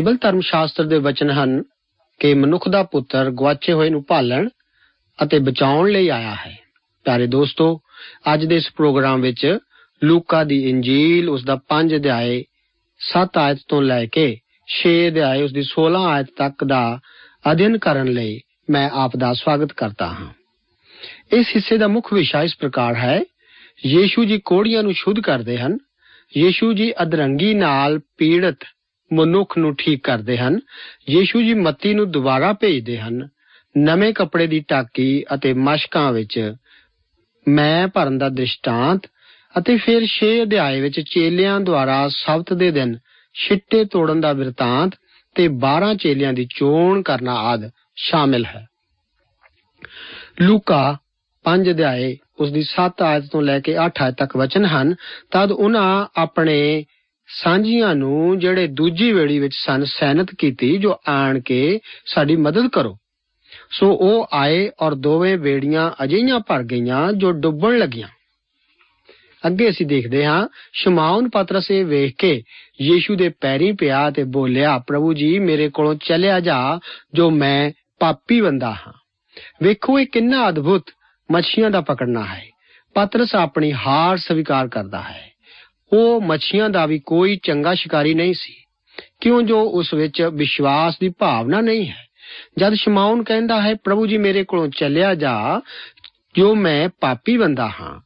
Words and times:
Bible 0.00 0.16
ਧਰਮ 0.20 0.40
ਸ਼ਾਸਤਰ 0.40 0.84
ਦੇ 0.84 0.98
ਵਚਨ 0.98 1.30
ਹਨ 1.30 1.62
ਕਿ 2.18 2.34
ਮਨੁੱਖ 2.34 2.68
ਦਾ 2.68 2.82
ਪੁੱਤਰ 2.82 3.30
ਗਵਾਚੇ 3.30 3.72
ਹੋਏ 3.72 3.90
ਨੂੰ 3.90 4.04
ਭਾਲਣ 4.08 4.48
ਅਤੇ 5.22 5.38
ਬਚਾਉਣ 5.38 5.90
ਲਈ 5.90 6.08
ਆਇਆ 6.08 6.34
ਹੈ। 6.34 6.58
ਪਿਆਰੇ 7.04 7.26
ਦੋਸਤੋ, 7.26 7.80
ਅੱਜ 8.34 8.44
ਦੇ 8.44 8.56
ਇਸ 8.56 8.70
ਪ੍ਰੋਗਰਾਮ 8.76 9.20
ਵਿੱਚ 9.20 9.58
ਲੂਕਾ 10.04 10.44
ਦੀ 10.44 10.70
ਇੰਜੀਲ 10.70 11.28
ਉਸ 11.28 11.44
ਦਾ 11.44 11.58
5 11.68 11.96
ਅਧਿਆਏ 11.96 12.44
7 13.00 13.38
ਆਇਤ 13.38 13.58
ਤੋਂ 13.68 13.82
ਲੈ 13.82 14.06
ਕੇ 14.06 14.38
6 14.68 14.94
ਅਧਿਆਏ 15.08 15.42
ਉਸ 15.42 15.52
ਦੀ 15.52 15.62
16 15.62 16.04
ਆਇਤ 16.08 16.26
ਤੱਕ 16.36 16.64
ਦਾ 16.64 17.00
ਅਧਿਐਨ 17.52 17.78
ਕਰਨ 17.78 18.08
ਲਈ 18.08 18.40
ਮੈਂ 18.70 18.90
ਆਪ 18.90 19.16
ਦਾ 19.16 19.32
ਸਵਾਗਤ 19.32 19.72
ਕਰਦਾ 19.72 20.06
ਹਾਂ। 20.06 20.32
ਇਸ 21.32 21.46
ਹਿੱਸੇ 21.56 21.78
ਦਾ 21.78 21.88
ਮੁੱਖ 21.88 22.12
ਵਿਸ਼ਾ 22.12 22.42
ਇਸ 22.42 22.56
ਪ੍ਰਕਾਰ 22.56 22.94
ਹੈ, 22.94 23.20
ਯੀਸ਼ੂ 23.86 24.24
ਜੀ 24.24 24.40
ਕੋੜੀਆਂ 24.44 24.82
ਨੂੰ 24.82 24.94
ਸ਼ੁੱਧ 24.94 25.20
ਕਰਦੇ 25.20 25.58
ਹਨ, 25.58 25.78
ਯੀਸ਼ੂ 26.36 26.72
ਜੀ 26.72 26.92
ਅਧਰੰਗੀ 27.02 27.54
ਨਾਲ 27.54 28.00
ਪੀੜਤ 28.18 28.58
ਮਨੁੱਖ 29.12 29.58
ਨੂੰ 29.58 29.76
ਠੀਕ 29.76 30.04
ਕਰਦੇ 30.04 30.38
ਹਨ। 30.38 30.60
ਯੀਸ਼ੂ 31.10 31.42
ਜੀ 31.42 31.54
ਮੱਤੀ 31.54 31.94
ਨੂੰ 31.94 32.10
ਦੁਬਾਰਾ 32.10 32.52
ਭੇਜਦੇ 32.52 32.98
ਹਨ। 32.98 33.28
ਨਵੇਂ 33.78 34.12
ਕੱਪੜੇ 34.12 34.46
ਦੀ 34.46 34.64
ਟਾਕੀ 34.68 35.24
ਅਤੇ 35.34 35.52
ਮਸ਼ਕਾਂ 35.52 36.12
ਵਿੱਚ 36.12 36.54
ਮੈਂ 37.48 37.88
ਭਰਨ 37.88 38.18
ਦਾ 38.18 38.28
ਦ੍ਰਿਸ਼ਟਾਂਤ 38.28 39.06
ਅਤੇ 39.58 39.76
ਫਿਰ 39.76 40.06
6 40.08 40.42
ਅਧਿਆਏ 40.42 40.80
ਵਿੱਚ 40.80 41.00
ਚੇਲਿਆਂ 41.00 41.60
ਦੁਆਰਾ 41.60 42.08
ਸਬਤ 42.08 42.52
ਦੇ 42.52 42.70
ਦਿਨ 42.70 42.98
ਛਿੱਟੇ 43.34 43.84
ਤੋੜਨ 43.84 44.20
ਦਾ 44.20 44.32
ਬਿਰਤਾਂਤ 44.32 44.90
ਤੇ 45.34 45.48
12 45.48 45.94
ਚੇਲਿਆਂ 45.94 46.32
ਦੀ 46.32 46.48
ਚੋਣ 46.56 47.02
ਕਰਨਾ 47.02 47.34
ਆਦ 47.34 47.70
ਸ਼ਾਮਿਲ 47.96 48.44
ਹੈ। 48.44 48.66
ਲੂਕਾ 50.40 50.96
5 51.44 51.70
ਅਧਿਆਏ 51.70 52.16
ਉਸ 52.38 52.52
ਦੀ 52.52 52.62
7 52.62 53.02
ਆਇਤ 53.02 53.24
ਤੋਂ 53.32 53.42
ਲੈ 53.42 53.60
ਕੇ 53.60 53.76
8 53.78 54.02
ਆਇਤ 54.02 54.14
ਤੱਕ 54.14 54.36
ਵਚਨ 54.36 54.64
ਹਨ। 54.64 54.94
ਤਦ 55.30 55.52
ਉਹਨਾਂ 55.52 56.06
ਆਪਣੇ 56.16 56.84
ਸਾਂਝੀਆਂ 57.34 57.94
ਨੂੰ 57.94 58.38
ਜਿਹੜੇ 58.38 58.66
ਦੂਜੀ 58.66 59.12
ਵੇੜੀ 59.12 59.38
ਵਿੱਚ 59.38 59.54
ਸਨ 59.54 59.84
ਸੈਨਤ 59.84 60.28
ਕੀਤੀ, 60.38 60.76
ਜੋ 60.76 60.96
ਆਣ 61.08 61.40
ਕੇ 61.40 61.80
ਸਾਡੀ 62.06 62.36
ਮਦਦ 62.36 62.68
ਕਰੋ। 62.68 62.96
ਸੋ 63.70 63.92
ਉਹ 63.92 64.28
ਆਏ 64.32 64.70
ਔਰ 64.80 64.94
ਦੋਵੇਂ 64.94 65.38
ਵੇੜੀਆਂ 65.38 65.90
ਅਜਿਹੀਆਂ 66.04 66.40
ਭਰ 66.40 66.62
ਗਈਆਂ 66.62 67.12
ਜੋ 67.12 67.32
ਡੁੱਬਣ 67.32 67.78
ਲੱਗੀਆਂ। 67.78 68.08
ਅੱਗੇ 69.46 69.68
ਅਸੀਂ 69.68 69.86
ਦੇਖਦੇ 69.86 70.26
ਹਾਂ, 70.26 70.48
ਸ਼ਮਾਉਨ 70.72 71.28
ਪਤਰਸ 71.28 71.70
ਇਹ 71.70 71.84
ਵੇਖ 71.84 72.14
ਕੇ 72.18 72.42
ਯੀਸ਼ੂ 72.80 73.16
ਦੇ 73.16 73.28
ਪੈਰੀਂ 73.28 73.74
ਪਿਆ 73.74 74.10
ਤੇ 74.10 74.24
ਬੋਲਿਆ, 74.24 74.78
ਪ੍ਰਭੂ 74.78 75.14
ਜੀ, 75.14 75.38
ਮੇਰੇ 75.38 75.68
ਕੋਲੋਂ 75.68 75.94
ਚੱਲਿਆ 75.94 76.40
ਜਾ, 76.40 76.78
ਜੋ 77.14 77.30
ਮੈਂ 77.30 77.70
ਪਾਪੀ 78.00 78.40
ਬੰਦਾ 78.40 78.70
ਹਾਂ। 78.70 78.92
ਵੇਖੋ 79.62 79.98
ਇਹ 79.98 80.06
ਕਿੰਨਾ 80.06 80.48
ਅਦਭੁਤ 80.48 80.84
ਮੱਛੀਆਂ 81.32 81.70
ਦਾ 81.70 81.80
ਪਕੜਨਾ 81.80 82.24
ਹੈ। 82.24 82.46
ਪਤਰਸ 82.94 83.34
ਆਪਣੀ 83.34 83.72
ਹਾਰ 83.72 84.16
ਸਵੀਕਾਰ 84.16 84.68
ਕਰਦਾ 84.68 85.02
ਹੈ। 85.02 85.29
ਉਹ 85.92 86.20
ਮੱਛੀਆਂ 86.20 86.70
ਦਾ 86.70 86.86
ਵੀ 86.86 86.98
ਕੋਈ 86.98 87.40
ਚੰਗਾ 87.42 87.74
ਸ਼ਿਕਾਰੀ 87.74 88.14
ਨਹੀਂ 88.14 88.34
ਸੀ। 88.34 88.54
ਕਿਉਂ 89.20 89.42
ਜੋ 89.42 89.60
ਉਸ 89.62 89.94
ਵਿੱਚ 89.94 90.22
ਵਿਸ਼ਵਾਸ 90.22 90.98
ਦੀ 90.98 91.08
ਭਾਵਨਾ 91.08 91.60
ਨਹੀਂ 91.60 91.88
ਹੈ? 91.88 92.06
ਜਦ 92.58 92.74
ਸ਼ਮਾਉਨ 92.74 93.22
ਕਹਿੰਦਾ 93.22 93.62
ਹੈ, 93.62 93.74
ਪ੍ਰਭੂ 93.74 94.06
ਜੀ, 94.06 94.18
ਮੇਰੇ 94.18 94.44
ਕੋਲੋਂ 94.44 94.68
ਚੱਲਿਆ 94.68 95.14
ਜਾ, 95.14 95.60
ਜੋ 96.34 96.54
ਮੈਂ 96.54 96.88
ਪਾਪੀ 97.00 97.36
ਬੰਦਾ 97.36 97.68
ਹਾਂ। 97.68 98.00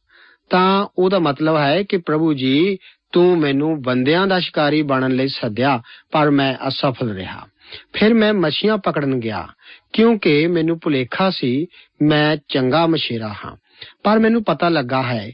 ਤਾਂ 0.49 0.87
ਉਹਦਾ 0.97 1.19
ਮਤਲਬ 1.19 1.57
ਹੈ 1.57 1.83
ਕਿ 1.83 1.97
ਪ੍ਰਭੂ 1.97 2.33
ਜੀ, 2.33 2.77
ਤੂੰ 3.11 3.39
ਮੈਨੂੰ 3.39 3.81
ਬੰਦਿਆਂ 3.81 4.27
ਦਾ 4.27 4.39
ਸ਼ਿਕਾਰੀ 4.39 4.81
ਬਣਨ 4.81 5.11
ਲਈ 5.11 5.27
ਸੱਦਿਆ, 5.27 5.81
ਪਰ 6.11 6.29
ਮੈਂ 6.29 6.67
ਅਸਫਲ 6.67 7.09
ਰਿਹਾ। 7.09 7.47
ਫਿਰ 7.93 8.13
ਮੈਂ 8.13 8.33
ਮੱਛੀਆਂ 8.33 8.77
ਪਕੜਨ 8.77 9.19
ਗਿਆ, 9.19 9.47
ਕਿਉਂਕਿ 9.93 10.47
ਮੈਨੂੰ 10.47 10.79
ਭੁਲੇਖਾ 10.83 11.29
ਸੀ, 11.29 11.67
ਮੈਂ 12.01 12.37
ਚੰਗਾ 12.49 12.87
ਮਸ਼ੇਰਾ 12.87 13.35
ਹਾਂ। 13.45 13.55
ਪਰ 14.03 14.19
ਮੈਨੂੰ 14.19 14.43
ਪਤਾ 14.43 14.69
ਲੱਗਾ 14.69 15.03
ਹੈ, 15.03 15.31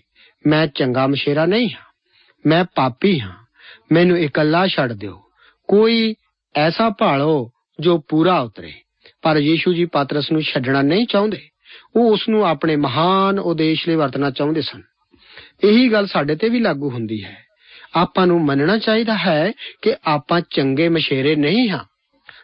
ਮੈਂ 0.47 0.67
ਚੰਗਾ 0.67 1.07
ਮਸ਼ੇਰਾ 1.07 1.45
ਨਹੀਂ 1.45 1.69
ਹਾਂ। 1.69 1.90
ਮੈਂ 2.45 2.65
ਪਾਪੀ 2.75 3.19
ਹਾਂ। 3.19 3.35
ਮੈਨੂੰ 3.91 4.17
ਇਕੱਲਾ 4.17 4.67
ਛੱਡ 4.67 4.93
ਦਿਓ। 4.93 5.21
ਕੋਈ 5.67 6.15
ਐਸਾ 6.55 6.89
ਭਾਲੋ 6.89 7.51
ਜੋ 7.79 7.97
ਪੂਰਾ 8.09 8.39
ਉਤਰੇ। 8.39 8.73
ਪਰ 9.21 9.37
ਯੀਸ਼ੂ 9.37 9.73
ਜੀ 9.73 9.85
ਪਾਤਰਸ 9.85 10.31
ਨੂੰ 10.31 10.41
ਛੱਡਣਾ 10.41 10.81
ਨਹੀਂ 10.81 11.07
ਚਾਹੁੰਦੇ। 11.07 11.49
ਉਹ 11.95 12.11
ਉਸ 12.11 12.29
ਨੂੰ 12.29 12.47
ਆਪਣੇ 12.47 12.75
ਮਹਾਨ 12.75 13.39
ਉਦੇਸ਼ 13.39 13.89
ਲਈ 13.89 13.95
ਵਰਤਣਾ 13.95 14.31
ਚਾਹੁੰਦੇ 14.31 14.61
ਸਨ। 14.61 14.81
ਇਹੀ 15.63 15.91
ਗੱਲ 15.91 16.07
ਸਾਡੇ 16.07 16.35
ਤੇ 16.35 16.49
ਵੀ 16.49 16.59
ਲਾਗੂ 16.59 16.89
ਹੁੰਦੀ 16.89 17.23
ਹੈ। 17.23 17.37
ਆਪਾਂ 17.95 18.27
ਨੂੰ 18.27 18.45
ਮੰਨਣਾ 18.45 18.77
ਚਾਹੀਦਾ 18.77 19.17
ਹੈ 19.17 19.51
ਕਿ 19.81 19.95
ਆਪਾਂ 20.05 20.41
ਚੰਗੇ 20.49 20.89
ਮਸ਼ੇਰੇ 20.89 21.35
ਨਹੀਂ 21.35 21.69
ਹਾਂ। 21.69 21.85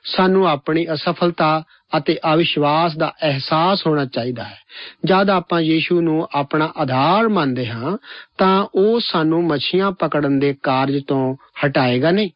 ਸਾਨੂੰ 0.04 0.48
ਆਪਣੀ 0.48 0.88
ਅਸਫਲਤਾ 0.94 1.64
ਅਤੇ 1.98 2.20
ਅਵਿਸ਼ਵਾਸ 2.34 2.98
ਦਾ 2.98 3.14
ਅਹਿਸਾਸ 3.24 3.88
ਹੋਣਾ 3.88 4.06
ਚਾਹੀਦਾ 4.06 4.44
ਹੈ। 4.44 4.58
ਜਦ 5.06 5.30
ਆਪਾਂ 5.30 5.62
ਯੀਸ਼ੂ 5.62 6.02
ਨੂੰ 6.02 6.28
ਆਪਣਾ 6.36 6.74
ਆਧਾਰ 6.78 7.28
ਮੰਨਦੇ 7.28 7.68
ਹਾਂ, 7.68 7.98
ਤਾਂ 8.38 8.68
ਉਹ 8.76 9.00
ਸਾਨੂੰ 9.00 9.44
ਮੱਛੀਆਂ 9.44 9.92
ਪਕੜਨ 9.92 10.40
ਦੇ 10.40 10.56
ਕਾਰਜ 10.64 11.04
ਤੋਂ 11.08 11.36
ਹਟਾਏਗਾ 11.66 12.12
ਨਹੀਂ। 12.12 12.30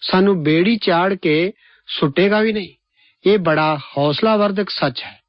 ਸਾਨੂੰ 0.00 0.42
ਬੇੜੀ 0.42 0.76
ਚਾੜ 0.76 1.14
ਕੇ 1.14 1.52
ਸੁੱਟੇਗਾ 1.86 2.40
ਵੀ 2.40 2.52
ਨਹੀਂ। 2.52 2.68
ਇਹ 3.26 3.38
ਬੜਾ 3.38 3.78
ਹੌਸਲਾਵਰਧਕ 3.98 4.70
ਸੱਚ 4.70 5.02
ਹੈ। 5.02 5.20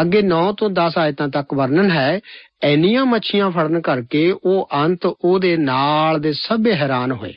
ਅੱਗੇ 0.00 0.22
9 0.22 0.52
ਤੋਂ 0.52 0.70
10 0.70 0.98
ਆਇਤਾਂ 0.98 1.28
ਤੱਕ 1.28 1.54
ਵਰਣਨ 1.54 1.90
ਹੈ, 1.90 2.20
ਐਨੀਆਂ 2.62 3.06
ਮੱਛੀਆਂ 3.06 3.50
ਫੜਨ 3.50 3.80
ਕਰਕੇ 3.80 4.34
ਉਹ 4.44 4.68
ਅੰਤ 4.74 5.06
ਉਹਦੇ 5.06 5.56
ਨਾਲ 5.56 6.20
ਦੇ 6.20 6.32
ਸਭੇ 6.32 6.74
ਹੈਰਾਨ 6.74 7.12
ਹੋਏ। 7.12 7.34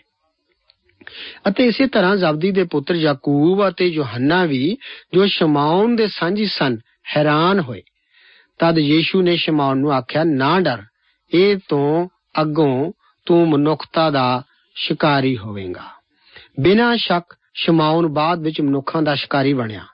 ਅਤੇ 1.48 1.66
ਇਸੇ 1.66 1.88
ਤਰ੍ਹਾਂ 1.88 2.16
ਜ਼ਬਦੀ 2.16 2.52
ਦੇ 2.52 2.64
ਪੁੱਤਰ 2.64 2.96
ਯਾਕੂਬ 2.96 3.68
ਅਤੇ 3.70 3.88
ਯੋਹੰਨਾ 3.88 4.46
ਵੀ, 4.46 4.78
ਜੋ 5.14 5.26
ਸ਼ਮਾਉਨ 5.26 5.96
ਦੇ 5.96 6.08
ਸਾਂਝੀ 6.08 6.46
ਸਨ, 6.46 6.78
ਹੈਰਾਨ 7.18 7.60
ਹੋਏ। 7.60 7.82
ਤਦ 8.60 8.78
ਯੀਸ਼ੂ 8.78 9.22
ਨੇ 9.22 9.36
ਸ਼ਮਾਉਨ 9.36 9.78
ਨੂੰ 9.78 9.94
ਆਖਿਆ, 9.94 10.24
ਨਾ 10.24 10.60
ਡਰ, 10.60 10.84
ਇਹ 11.34 11.58
ਤੋਂ 11.70 12.08
ਅੱਗੋਂ 12.42 12.92
ਤੂੰ 13.26 13.50
ਮਨੁੱਖਤਾ 13.50 14.10
ਦਾ 14.10 14.44
ਸ਼ਿਕਾਰੀ 14.76 15.38
ਹੋਵੇਂਗਾ। 15.38 15.84
ਬਿਨਾਂ 16.60 16.98
ਸ਼ੱਕ 16.98 17.36
ਸ਼ਮਾਉਨ 17.54 18.08
ਬਾਅਦ 18.08 18.40
ਵਿੱਚ 18.40 18.62
ਮਨੁੱਖਾਂ 18.62 19.02
ਦਾ 19.02 19.16
ਸ਼ਿਕਾਰੀ 19.16 19.54
ਬਣਿਆ। 19.54 19.86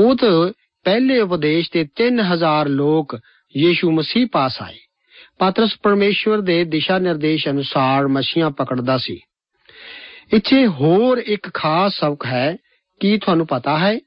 ਉਹ 0.00 0.16
ਤਾਂ 0.16 0.52
ਪਹਿਲੇ 0.84 1.20
ਉਪਦੇਸ਼ 1.20 1.70
ਤੇ 1.72 1.84
3000 1.96 2.68
ਲੋਕ 2.68 3.18
ਯੀਸ਼ੂ 3.56 3.92
ਮਸੀਹ 3.92 4.26
ਪਾਸ 4.32 4.62
ਆਏ। 4.62 4.76
ਪਾਤਰਸ 5.38 5.76
ਪਰਮੇਸ਼ਵਰ 5.82 6.40
ਦੇ 6.40 6.64
ਦਿਸ਼ਾ 6.64 6.98
ਨਿਰਦੇਸ਼ 6.98 7.48
ਅਨੁਸਾਰ 7.48 8.08
ਮੱਛੀਆਂ 8.08 8.50
ਪਕੜਦਾ 8.50 8.98
ਸੀ। 8.98 9.20
ਇੱਥੇ 10.32 10.66
ਹੋਰ 10.66 11.18
ਇੱਕ 11.18 11.54
ਖਾਸ 11.54 11.92
ਸਬਕ 12.00 12.26
ਹੈ, 12.26 12.56
ਕੀ 13.00 13.18
ਤੁਹਾਨੂੰ 13.18 13.46
ਪਤਾ 13.46 13.78
ਹੈ? 13.78 13.98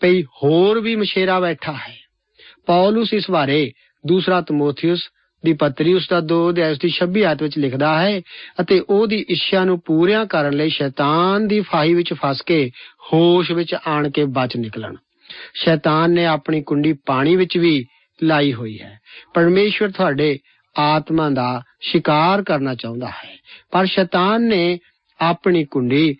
ਭਈ 0.00 0.22
ਹੋਰ 0.22 0.80
ਵੀ 0.80 0.96
ਮਸ਼ੇਰਾ 0.96 1.40
ਬੈਠਾ 1.40 1.72
ਹੈ। 1.72 1.96
ਪੌਲਸ 2.66 3.14
ਇਸ 3.14 3.30
ਬਾਰੇ 3.30 3.72
ਦੂਸਰਾ 4.06 4.40
ਤਮੋਥੀਉਸ 4.40 5.02
ਦੀ 5.44 5.52
ਪੱਤਰੀ 5.52 5.94
ਉਸ 5.94 6.08
ਦਾ 6.08 6.20
2 6.20 6.50
ਅਧਿਆਇ 6.50 6.74
ਦੀ 6.74 6.88
26 6.88 7.22
ਆਇਤ 7.22 7.42
ਵਿੱਚ 7.42 7.58
ਲਿਖਦਾ 7.58 8.02
ਹੈ 8.02 8.20
ਅਤੇ 8.60 8.80
ਉਹਦੀ 8.80 9.24
ਇੱਛਾ 9.28 9.64
ਨੂੰ 9.64 9.80
ਪੂਰੀਆਂ 9.80 10.26
ਕਰਨ 10.26 10.52
ਲਈ 10.52 10.68
ਸ਼ੈਤਾਨ 10.68 11.48
ਦੀ 11.48 11.60
ਫਾਹੀ 11.60 11.94
ਵਿੱਚ 11.94 12.12
ਫਸ 12.12 12.42
ਕੇ 12.42 12.70
ਹੋਸ਼ 13.12 13.52
ਵਿੱਚ 13.52 13.74
ਆਣ 13.86 14.10
ਕੇ 14.10 14.24
ਬਚ 14.24 14.56
ਨਿਕਲਣ। 14.56 14.94
ਸ਼ੈਤਾਨ 15.54 16.10
ਨੇ 16.10 16.26
ਆਪਣੀ 16.26 16.62
ਕੁੰਡੀ 16.62 16.92
ਪਾਣੀ 16.92 17.36
ਵਿੱਚ 17.36 17.58
ਵੀ 17.58 17.86
ਲਾਈ 18.22 18.52
ਹੋਈ 18.52 18.80
ਹੈ। 18.80 18.98
ਪਰਮੇਸ਼ਵਰ 19.34 19.90
ਤੁਹਾਡੇ 19.90 20.38
ਆਤਮਾ 20.78 21.30
ਦਾ 21.30 21.62
ਸ਼ਿਕਾਰ 21.80 22.42
ਕਰਨਾ 22.42 22.74
ਚਾਹੁੰਦਾ 22.74 23.06
ਹੈ। 23.06 23.36
ਪਰ 23.70 23.86
ਸ਼ੈਤਾਨ 23.86 24.42
ਨੇ 24.42 24.78
ਆਪਣੀ 25.20 25.64
ਕੁੰਡੀ 25.64 26.16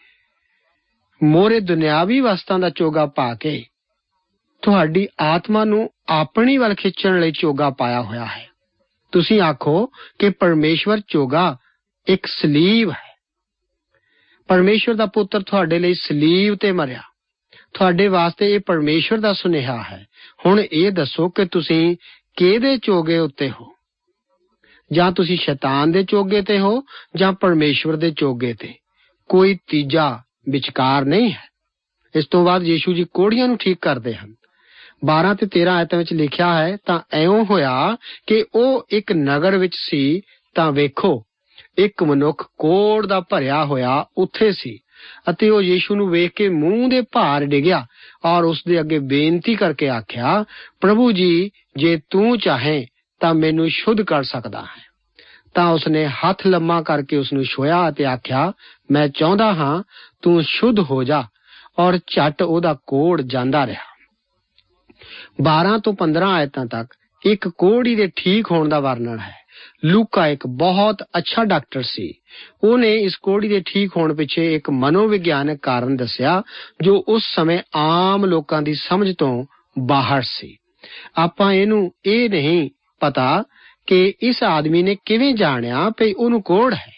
ਮੋਰੇ 1.22 1.60
ਦੁਨਿਆਵੀ 1.60 2.20
ਵਸਤਾਂ 2.20 2.58
ਦਾ 2.58 2.70
ਚੋਗਾ 2.70 3.06
ਪਾ 3.06 3.34
ਕੇ 3.34 3.64
ਤੁਹਾਡੀ 4.62 5.08
ਆਤਮਾ 5.20 5.64
ਨੂੰ 5.64 5.90
ਆਪਣੀ 6.08 6.58
ਵੱਲ 6.58 6.74
ਖਿੱਚਣ 6.74 7.20
ਲਈ 7.20 7.32
ਚੋਗਾ 7.32 7.70
ਪਾਇਆ 7.70 8.02
ਹੋਇਆ 8.02 8.24
ਹੈ। 8.24 8.48
ਤੁਸੀਂ 9.12 9.40
ਆਖੋ 9.40 9.86
ਕਿ 10.18 10.30
ਪਰਮੇਸ਼ਵਰ 10.30 11.00
ਚੋਗਾ 11.08 11.56
ਇੱਕ 12.06 12.26
ਸਲੀਬ 12.26 12.90
ਹੈ। 12.90 13.10
ਪਰਮੇਸ਼ਵਰ 14.48 14.94
ਦਾ 14.94 15.06
ਪੁੱਤਰ 15.06 15.42
ਤੁਹਾਡੇ 15.42 15.78
ਲਈ 15.78 15.94
ਸਲੀਬ 15.94 16.54
ਤੇ 16.54 16.72
ਮਰਿਆ। 16.72 17.02
ਤੁਹਾਡੇ 17.74 18.08
ਵਾਸਤੇ 18.08 18.54
ਇਹ 18.54 18.60
ਪਰਮੇਸ਼ਵਰ 18.66 19.18
ਦਾ 19.18 19.32
ਸੁਨੇਹਾ 19.32 19.82
ਹੈ। 19.82 20.06
ਹੁਣ 20.46 20.60
ਇਹ 20.72 20.92
ਦੱਸੋ 20.92 21.28
ਕਿ 21.28 21.44
ਤੁਸੀਂ 21.44 21.96
ਕਿਹਦੇ 22.36 22.76
ਚੋਗੇ 22.76 23.18
ਉੱਤੇ 23.18 23.50
ਹੋ? 23.50 23.74
ਜਾਂ 24.92 25.12
ਤੁਸੀਂ 25.12 25.36
ਸ਼ੈਤਾਨ 25.36 25.92
ਦੇ 25.92 26.04
ਚੋਗੇ 26.04 26.42
ਤੇ 26.42 26.58
ਹੋ 26.58 26.82
ਜਾਂ 27.16 27.32
ਪਰਮੇਸ਼ਵਰ 27.32 27.96
ਦੇ 27.96 28.10
ਚੋਗੇ 28.10 28.54
ਤੇ? 28.54 28.74
ਕੋਈ 29.30 29.58
ਤੀਜਾ 29.66 30.20
ਵਿਚਕਾਰ 30.48 31.04
ਨਹੀਂ 31.04 31.32
ਹੈ। 31.32 31.48
ਇਸ 32.16 32.26
ਤੋਂ 32.26 32.44
ਬਾਅਦ 32.44 32.62
ਯੀਸ਼ੂ 32.62 32.92
ਜੀ 32.92 33.06
ਕੋੜੀਆਂ 33.14 33.48
ਨੂੰ 33.48 33.58
ਠੀਕ 33.58 33.78
ਕਰਦੇ 33.80 34.14
ਹਨ। 34.14 34.34
12 35.04 35.34
ਤੇ 35.34 35.46
13 35.46 35.76
ਆਇਤਾਂ 35.76 35.98
ਵਿੱਚ 35.98 36.12
ਲਿਖਿਆ 36.12 36.58
ਹੈ, 36.58 36.76
ਤਾਂ 36.86 37.00
ਐਉਂ 37.12 37.44
ਹੋਇਆ 37.44 37.96
ਕਿ 38.26 38.44
ਉਹ 38.54 38.86
ਇੱਕ 38.90 39.12
ਨਗਰ 39.12 39.58
ਵਿੱਚ 39.58 39.72
ਸੀ, 39.76 40.20
ਤਾਂ 40.54 40.72
ਵੇਖੋ, 40.72 41.24
ਇੱਕ 41.78 42.02
ਮਨੁੱਖ 42.02 42.46
ਕੋੜ 42.58 43.06
ਦਾ 43.06 43.20
ਭਰਿਆ 43.20 43.64
ਹੋਇਆ 43.64 44.06
ਉੱਥੇ 44.18 44.52
ਸੀ 44.52 44.78
ਅਤੇ 45.30 45.50
ਉਹ 45.50 45.62
ਯੀਸ਼ੂ 45.62 45.94
ਨੂੰ 45.94 46.10
ਵੇਖ 46.10 46.32
ਕੇ 46.36 46.48
ਮੂੰਹ 46.48 46.88
ਦੇ 46.88 47.00
ਭਾਰ 47.00 47.44
ਡਿਗਿਆ 47.44 47.86
ਔਰ 48.24 48.44
ਉਸ 48.44 48.62
ਦੇ 48.68 48.80
ਅੱਗੇ 48.80 48.98
ਬੇਨਤੀ 48.98 49.54
ਕਰਕੇ 49.54 49.88
ਆਖਿਆ, 49.88 50.44
ਪ੍ਰਭੂ 50.80 51.12
ਜੀ, 51.12 51.50
ਜੇ 51.76 52.00
ਤੂੰ 52.10 52.38
ਚਾਹੇ 52.38 52.86
ਤਾਂ 53.20 53.34
ਮੈਨੂੰ 53.34 53.68
ਸ਼ੁੱਧ 53.68 54.02
ਕਰ 54.02 54.22
ਸਕਦਾ 54.22 54.62
ਹੈ। 54.62 54.89
ਤਾਂ 55.54 55.68
ਉਸਨੇ 55.68 56.06
ਹੱਥ 56.06 56.46
ਲੰਮਾ 56.46 56.82
ਕਰਕੇ 56.82 57.16
ਉਸ 57.16 57.32
ਨੂੰ 57.32 57.44
ਛੋਇਆ 57.44 57.88
ਅਤੇ 57.88 58.04
ਆਖਿਆ, 58.04 58.52
ਮੈਂ 58.90 59.08
ਚਾਹੁੰਦਾ 59.08 59.52
ਹਾਂ 59.52 59.82
ਤੂੰ 60.22 60.42
ਸ਼ੁੱਧ 60.42 60.78
ਹੋ 60.78 61.04
ਜਾ 61.04 61.24
ਔਰ 61.78 61.96
ਝਟ 61.96 62.42
ਉਹਦਾ 62.42 62.78
ਕੋੜ 62.86 63.22
ਜਾਂਦਾ 63.22 63.66
ਰਿਹਾ। 63.66 63.90
12 65.42 65.78
ਤੋਂ 65.78 65.92
15 65.92 66.30
ਆਇਤਾਂ 66.30 66.66
ਤੱਕ 66.66 66.94
ਇੱਕ 67.26 67.48
ਕੋੜੀ 67.48 67.94
ਦੇ 67.94 68.10
ਠੀਕ 68.16 68.46
ਹੋਣ 68.50 68.68
ਦਾ 68.68 68.80
ਵਰਣਨ 68.80 69.18
ਹੈ। 69.18 69.40
ਲੂਕਾ 69.84 70.26
ਇੱਕ 70.26 70.46
ਬਹੁਤ 70.46 71.02
ਅੱਛਾ 71.02 71.44
ਡਾਕਟਰ 71.44 71.82
ਸੀ। 71.82 72.14
ਉਹਨੇ 72.64 72.94
ਇਸ 72.94 73.16
ਕੋੜੀ 73.16 73.48
ਦੇ 73.48 73.62
ਠੀਕ 73.66 73.90
ਹੋਣ 73.96 74.14
ਪਿੱਛੇ 74.14 74.54
ਇੱਕ 74.54 74.70
ਮਨੋਵਿਗਿਆਨਕ 74.70 75.58
ਕਾਰਨ 75.62 75.96
ਦੱਸਿਆ, 75.96 76.42
ਜੋ 76.82 77.04
ਉਸ 77.08 77.22
ਸਮੇਂ 77.34 77.58
ਆਮ 77.76 78.24
ਲੋਕਾਂ 78.24 78.62
ਦੀ 78.62 78.74
ਸਮਝ 78.74 79.14
ਤੋਂ 79.18 79.46
ਬਾਹਰ 79.78 80.22
ਸੀ। 80.22 80.56
ਆਪਾਂ 81.16 81.52
ਇਹਨੂੰ 81.52 81.92
ਇਹ 82.04 82.30
ਨਹੀਂ 82.30 82.70
ਪਤਾ 83.00 83.44
ਕਿ 83.86 84.14
ਇਸ 84.22 84.42
ਆਦਮੀ 84.42 84.82
ਨੇ 84.82 84.96
ਕਿਵੇਂ 85.04 85.34
ਜਾਣਿਆ 85.34 85.90
ਕਿ 85.90 86.14
ਉਹਨੂੰ 86.16 86.42
ਕੋੜ 86.42 86.74
ਹੈ। 86.74 86.92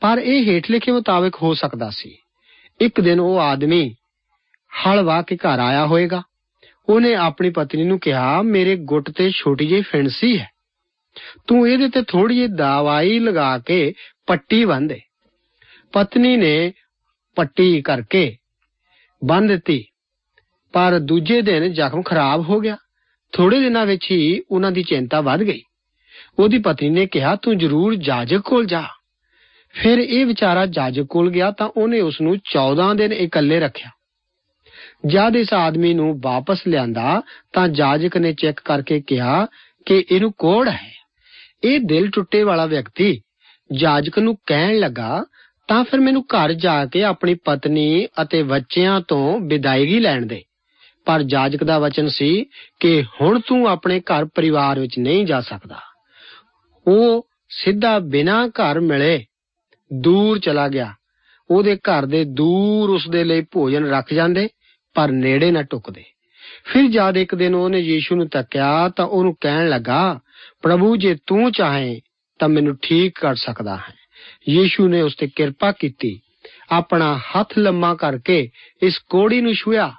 ਪਰ 0.00 0.18
ਇਹ 0.18 0.44
ਹੇਠ 0.44 0.70
ਲਿਖੇ 0.70 0.92
ਮੁਤਾਬਕ 0.92 1.36
ਹੋ 1.42 1.54
ਸਕਦਾ 1.54 1.90
ਸੀ। 1.90 2.16
ਇੱਕ 2.80 3.00
ਦਿਨ 3.00 3.20
ਉਹ 3.20 3.40
ਆਦਮੀ 3.40 3.94
ਹਲ 4.86 5.02
ਵਾਹ 5.02 5.22
ਕੇ 5.22 5.36
ਘਰ 5.36 5.58
ਆਇਆ 5.58 5.86
ਹੋਵੇਗਾ। 5.86 6.22
ਉਹਨੇ 6.88 7.14
ਆਪਣੀ 7.14 7.50
ਪਤਨੀ 7.50 7.84
ਨੂੰ 7.84 7.98
ਕਿਹਾ, 8.00 8.42
ਮੇਰੇ 8.42 8.76
ਗੁੱਟ 8.76 9.10
ਤੇ 9.10 9.30
ਛੋਟੀ 9.30 9.66
ਜਿਹੀ 9.66 9.82
ਫਿੰਸੀ 9.82 10.38
ਹੈ। 10.38 10.50
ਤੂੰ 11.46 11.68
ਇਹਦੇ 11.68 11.88
ਤੇ 11.88 12.02
ਥੋੜੀ 12.02 12.34
ਜਿਹੀ 12.34 12.46
ਦਵਾਈ 12.46 13.18
ਲਗਾ 13.18 13.58
ਕੇ 13.58 13.94
ਪੱਟੀ 14.26 14.64
ਬੰਨ੍ਹ 14.64 14.88
ਦੇ। 14.88 15.00
ਪਤਨੀ 15.92 16.36
ਨੇ 16.36 16.72
ਪੱਟੀ 17.36 17.82
ਕਰਕੇ 17.82 18.36
ਬੰਨ 19.24 19.46
ਦਿੱਤੀ। 19.46 19.84
ਪਰ 20.72 20.98
ਦੂਜੇ 20.98 21.42
ਦਿਨ 21.42 21.72
ਜ਼ਖਮ 21.72 22.02
ਖਰਾਬ 22.02 22.40
ਹੋ 22.40 22.60
ਗਿਆ। 22.60 22.76
ਥੋੜੇ 23.32 23.60
ਦਿਨਾਂ 23.60 23.86
ਵਿੱਚ 23.86 24.10
ਹੀ 24.10 24.42
ਉਹਨਾਂ 24.50 24.72
ਦੀ 24.72 24.82
ਚਿੰਤਾ 24.82 25.20
ਵੱਧ 25.20 25.42
ਗਈ। 25.42 25.62
ਉਹਦੀ 26.38 26.58
ਪਤਨੀ 26.58 26.90
ਨੇ 26.90 27.06
ਕਿਹਾ, 27.06 27.36
ਤੂੰ 27.36 27.58
ਜ਼ਰੂਰ 27.58 27.94
ਜਾਜਕ 27.94 28.38
ਕੋਲ 28.38 28.66
ਜਾ। 28.66 28.84
ਫਿਰ 29.72 29.98
ਇਹ 29.98 30.26
ਵਿਚਾਰਾ 30.26 30.66
ਜਾਜਕ 30.66 31.02
ਕੋਲ 31.02 31.30
ਗਿਆ 31.30 31.50
ਤਾਂ 31.50 31.68
ਉਹਨੇ 31.76 32.00
ਉਸ 32.00 32.20
ਨੂੰ 32.20 32.36
14 32.36 32.94
ਦਿਨ 32.94 33.12
ਇਕੱਲੇ 33.12 33.60
ਰੱਖਿਆ। 33.60 33.90
ਜਦ 35.06 35.36
ਇਸ 35.36 35.52
ਆਦਮੀ 35.52 35.94
ਨੂੰ 35.94 36.20
ਵਾਪਸ 36.20 36.60
ਲਿਆਂਦਾ 36.68 37.22
ਤਾਂ 37.52 37.68
ਜਾਜਕ 37.68 38.16
ਨੇ 38.16 38.32
ਚੈੱਕ 38.32 38.60
ਕਰਕੇ 38.64 39.00
ਕਿਹਾ 39.00 39.46
ਕਿ 39.86 40.04
ਇਹਨੂੰ 40.10 40.32
ਕੋੜ 40.32 40.68
ਹੈ? 40.68 40.92
ਇਹ 41.64 41.80
ਦਿਲ 41.80 42.10
ਟੁੱਟੇ 42.10 42.42
ਵਾਲਾ 42.42 42.66
ਵਿਅਕਤੀ 42.66 43.20
ਜਾਜਕ 43.72 44.18
ਨੂੰ 44.18 44.36
ਕਹਿਣ 44.46 44.78
ਲੱਗਾ, 44.78 45.24
ਤਾਂ 45.68 45.84
ਫਿਰ 45.84 46.00
ਮੈਨੂੰ 46.00 46.22
ਘਰ 46.22 46.52
ਜਾ 46.52 46.86
ਕੇ 46.86 47.04
ਆਪਣੀ 47.04 47.34
ਪਤਨੀ 47.34 48.06
ਅਤੇ 48.22 48.42
ਬੱਚਿਆਂ 48.42 49.00
ਤੋਂ 49.00 49.40
ਵਿਦਾਇਗੀ 49.40 50.00
ਲੈਣ 50.00 50.26
ਦੇ। 50.26 50.42
ਪਰ 51.04 51.22
ਜਾਜਕ 51.22 51.64
ਦਾ 51.64 51.78
ਵਚਨ 51.78 52.08
ਸੀ 52.08 52.44
ਕਿ 52.80 53.04
ਹੁਣ 53.20 53.40
ਤੂੰ 53.40 53.68
ਆਪਣੇ 53.68 54.00
ਘਰ 54.00 54.24
ਪਰਿਵਾਰ 54.24 54.80
ਵਿੱਚ 54.80 54.98
ਨਹੀਂ 54.98 55.26
ਜਾ 55.26 55.40
ਸਕਦਾ। 55.40 55.80
ਉਹ 56.86 57.28
ਸਿੱਧਾ 57.48 57.98
ਬਿਨਾਂ 57.98 58.48
ਘਰ 58.48 58.80
ਮਿਲੇ 58.80 59.24
ਦੂਰ 59.92 60.38
ਚਲਾ 60.38 60.68
ਗਿਆ। 60.68 60.94
ਉਹਦੇ 61.50 61.76
ਘਰ 61.76 62.06
ਦੇ 62.06 62.24
ਦੂਰ 62.24 62.90
ਉਸਦੇ 62.90 63.24
ਲਈ 63.24 63.44
ਭੋਜਨ 63.50 63.84
ਰੱਖ 63.84 64.14
ਜਾਂਦੇ, 64.14 64.48
ਪਰ 64.94 65.08
ਨੇੜੇ 65.08 65.50
ਨਾ 65.50 65.62
ਟੁਕਦੇ। 65.62 66.04
ਫਿਰ 66.64 66.82
ਜਦ 66.82 67.16
ਇੱਕ 67.16 67.34
ਦਿਨ 67.34 67.54
ਉਹਨੇ 67.54 67.78
ਯੀਸ਼ੂ 67.78 68.16
ਨੂੰ 68.16 68.28
ਤੱਕਿਆ 68.28 68.88
ਤਾਂ 68.88 69.04
ਉਹਨੂੰ 69.04 69.36
ਕਹਿਣ 69.40 69.68
ਲੱਗਾ, 69.68 70.20
ਪ੍ਰਭੂ, 70.62 70.96
ਜੇ 70.96 71.16
ਤੂੰ 71.26 71.52
ਚਾਹੇ 71.52 72.00
ਤਾਂ 72.38 72.48
ਮੈਨੂੰ 72.48 72.76
ਠੀਕ 72.82 73.20
ਕਰ 73.20 73.34
ਸਕਦਾ 73.34 73.76
ਹੈ। 73.76 73.94
ਯੀਸ਼ੂ 74.48 74.88
ਨੇ 74.88 75.00
ਉਸ 75.00 75.16
ਤੇ 75.16 75.28
ਕਿਰਪਾ 75.36 75.72
ਕੀਤੀ। 75.72 76.20
ਆਪਣਾ 76.70 77.18
ਹੱਥ 77.18 77.58
ਲੰਮਾ 77.58 77.94
ਕਰਕੇ 77.94 78.50
ਇਸ 78.82 78.98
ਕੋੜੀ 78.98 79.40
ਨੂੰ 79.40 79.54
ਛੂਇਆ 79.54 79.92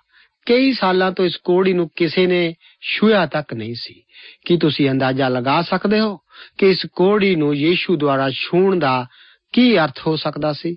ਕਈ 0.46 0.74
ਸਾਲਾਂ 0.74 1.12
ਤੋਂ 1.12 1.26
ਇਸ 1.26 1.38
ਕੋੜੀ 1.38 1.74
ਨੂੰ 1.74 1.90
ਕਿਸੇ 1.96 2.28
ਨੇ 2.28 2.54
ਛੂਇਆ 2.82 3.26
ਤੱਕ 3.26 3.54
ਨਹੀਂ 3.54 3.76
ਸੀ। 3.78 4.04
ਕੀ 4.46 4.58
ਤੁਸੀਂ 4.58 4.90
ਅੰਦਾਜ਼ਾ 4.90 5.30
ਲਗਾ 5.30 5.62
ਸਕਦੇ 5.62 6.00
ਹੋ 6.00 6.18
ਕਿ 6.58 6.70
ਇਸ 6.70 6.86
ਕੋੜੀ 6.86 7.36
ਨੂੰ 7.36 7.56
ਯੀਸ਼ੂ 7.56 7.96
ਦੁਆਰਾ 7.96 8.30
ਛੂਣ 8.30 8.80
ਦਾ 8.80 9.08
ਕੀ 9.52 9.80
ਅਰਥ 9.80 10.00
ਹੋ 10.08 10.16
ਸਕਦਾ 10.16 10.54
ਸੀ? 10.54 10.76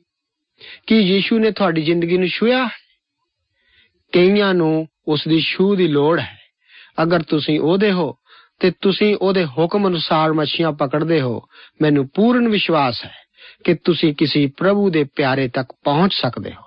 ਕੀ 0.86 0.98
ਯੀਸ਼ੂ 0.98 1.38
ਨੇ 1.38 1.50
ਤੁਹਾਡੀ 1.50 1.82
ਜ਼ਿੰਦਗੀ 1.82 2.18
ਨੂੰ 2.18 2.28
ਛੂਇਆ 2.28 2.68
ਕਈਆਂ 4.12 4.54
ਨੂੰ 4.54 4.86
ਉਸ 5.08 5.28
ਦੀ 5.28 5.40
ਛੂ 5.40 5.76
ਦੀ 5.76 5.88
ਲੋੜ 5.88 6.20
ਹੈ। 6.20 6.38
ਅਗਰ 7.02 7.22
ਤੁਸੀਂ 7.22 7.60
ਉਹਦੇ 7.60 7.92
ਹੋ, 7.92 8.16
ਤੇ 8.60 8.72
ਤੁਸੀਂ 8.80 9.16
ਉਹਦੇ 9.16 9.44
ਹੁਕਮ 9.44 9.88
ਅਨੁਸਾਰ 9.88 10.32
ਮੱਛੀਆਂ 10.32 10.72
ਪਕੜਦੇ 10.72 11.20
ਹੋ, 11.20 11.40
ਮੈਨੂੰ 11.82 12.08
ਪੂਰਨ 12.14 12.48
ਵਿਸ਼ਵਾਸ 12.48 13.04
ਹੈ 13.04 13.14
ਕਿ 13.64 13.74
ਤੁਸੀਂ 13.74 14.14
ਕਿਸੇ 14.14 14.50
ਪ੍ਰਭੂ 14.56 14.90
ਦੇ 14.90 15.04
ਪਿਆਰੇ 15.04 15.48
ਤੱਕ 15.48 15.72
ਪਹੁੰਚ 15.84 16.14
ਸਕਦੇ 16.14 16.50
ਹੋ। 16.50 16.63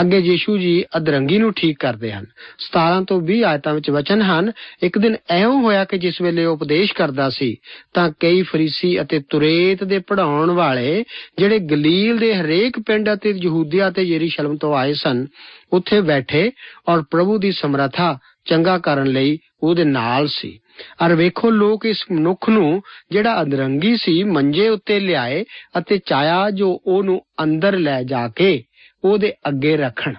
ਅੱਗੇ 0.00 0.18
ਯੀਸ਼ੂ 0.18 0.58
ਜੀ 0.58 0.84
ਅਧਰੰਗੀ 0.96 1.38
ਨੂੰ 1.38 1.52
ਠੀਕ 1.52 1.78
ਕਰਦੇ 1.78 2.12
ਹਨ। 2.12 2.26
17 2.58 3.04
ਤੋਂ 3.04 3.20
20 3.20 3.42
ਆਇਤਾਂ 3.42 3.74
ਵਿੱਚ 3.74 3.90
ਵਚਨ 3.90 4.22
ਹਨ, 4.22 4.52
ਇੱਕ 4.82 4.98
ਦਿਨ 4.98 5.16
ਐਉਂ 5.30 5.62
ਹੋਇਆ 5.62 5.84
ਕਿ 5.84 5.98
ਜਿਸ 5.98 6.20
ਵੇਲੇ 6.22 6.44
ਉਹ 6.44 6.54
ਉਪਦੇਸ਼ 6.54 6.94
ਕਰਦਾ 6.94 7.30
ਸੀ, 7.30 7.56
ਤਾਂ 7.94 8.10
ਕਈ 8.20 8.42
ਫਰੀਸੀ 8.42 9.00
ਅਤੇ 9.00 9.20
ਤੁਰੇਤ 9.30 9.84
ਦੇ 9.84 9.98
ਪੜਾਉਣ 9.98 10.50
ਵਾਲੇ 10.50 11.04
ਜਿਹੜੇ 11.38 11.58
ਗਲੀਲ 11.58 12.18
ਦੇ 12.18 12.34
ਹਰੇਕ 12.34 12.78
ਪਿੰਡ 12.78 13.12
ਅਤੇ 13.12 13.34
ਯਹੂਦੀਆ 13.42 13.90
ਤੇ 13.90 14.02
ਯਰੂਸ਼ਲਮ 14.02 14.56
ਤੋਂ 14.56 14.74
ਆਏ 14.74 14.94
ਸਨ, 14.94 15.26
ਉੱਥੇ 15.72 16.00
ਬੈਠੇ 16.00 16.50
ਔਰ 16.88 17.02
ਪ੍ਰਭੂ 17.10 17.38
ਦੀ 17.38 17.52
ਸਮਰੱਥਾ 17.52 18.18
ਚੰਗਾ 18.44 18.78
ਕਰਨ 18.78 19.06
ਲਈ 19.06 19.38
ਉਹਦੇ 19.62 19.84
ਨਾਲ 19.84 20.26
ਸੀ। 20.26 20.58
ਅਰ 21.06 21.14
ਵੇਖੋ 21.14 21.50
ਲੋਕ 21.50 21.86
ਇਸ 21.86 22.04
ਮਨੁੱਖ 22.12 22.48
ਨੂੰ 22.48 22.82
ਜਿਹੜਾ 23.10 23.42
ਅਧਰੰਗੀ 23.42 23.96
ਸੀ, 23.96 24.22
ਮੰਜੇ 24.22 24.68
ਉੱਤੇ 24.68 25.00
ਲਿਆਏ 25.00 25.44
ਅਤੇ 25.78 25.98
ਚਾਇਆ 25.98 26.50
ਜੋ 26.50 26.82
ਉਹਨੂੰ 26.86 27.22
ਅੰਦਰ 27.42 27.78
ਲੈ 27.78 28.02
ਜਾ 28.02 28.28
ਕੇ 28.28 28.62
ਉਹਦੇ 29.04 29.32
ਅੱਗੇ 29.48 29.76
ਰੱਖਣ 29.76 30.14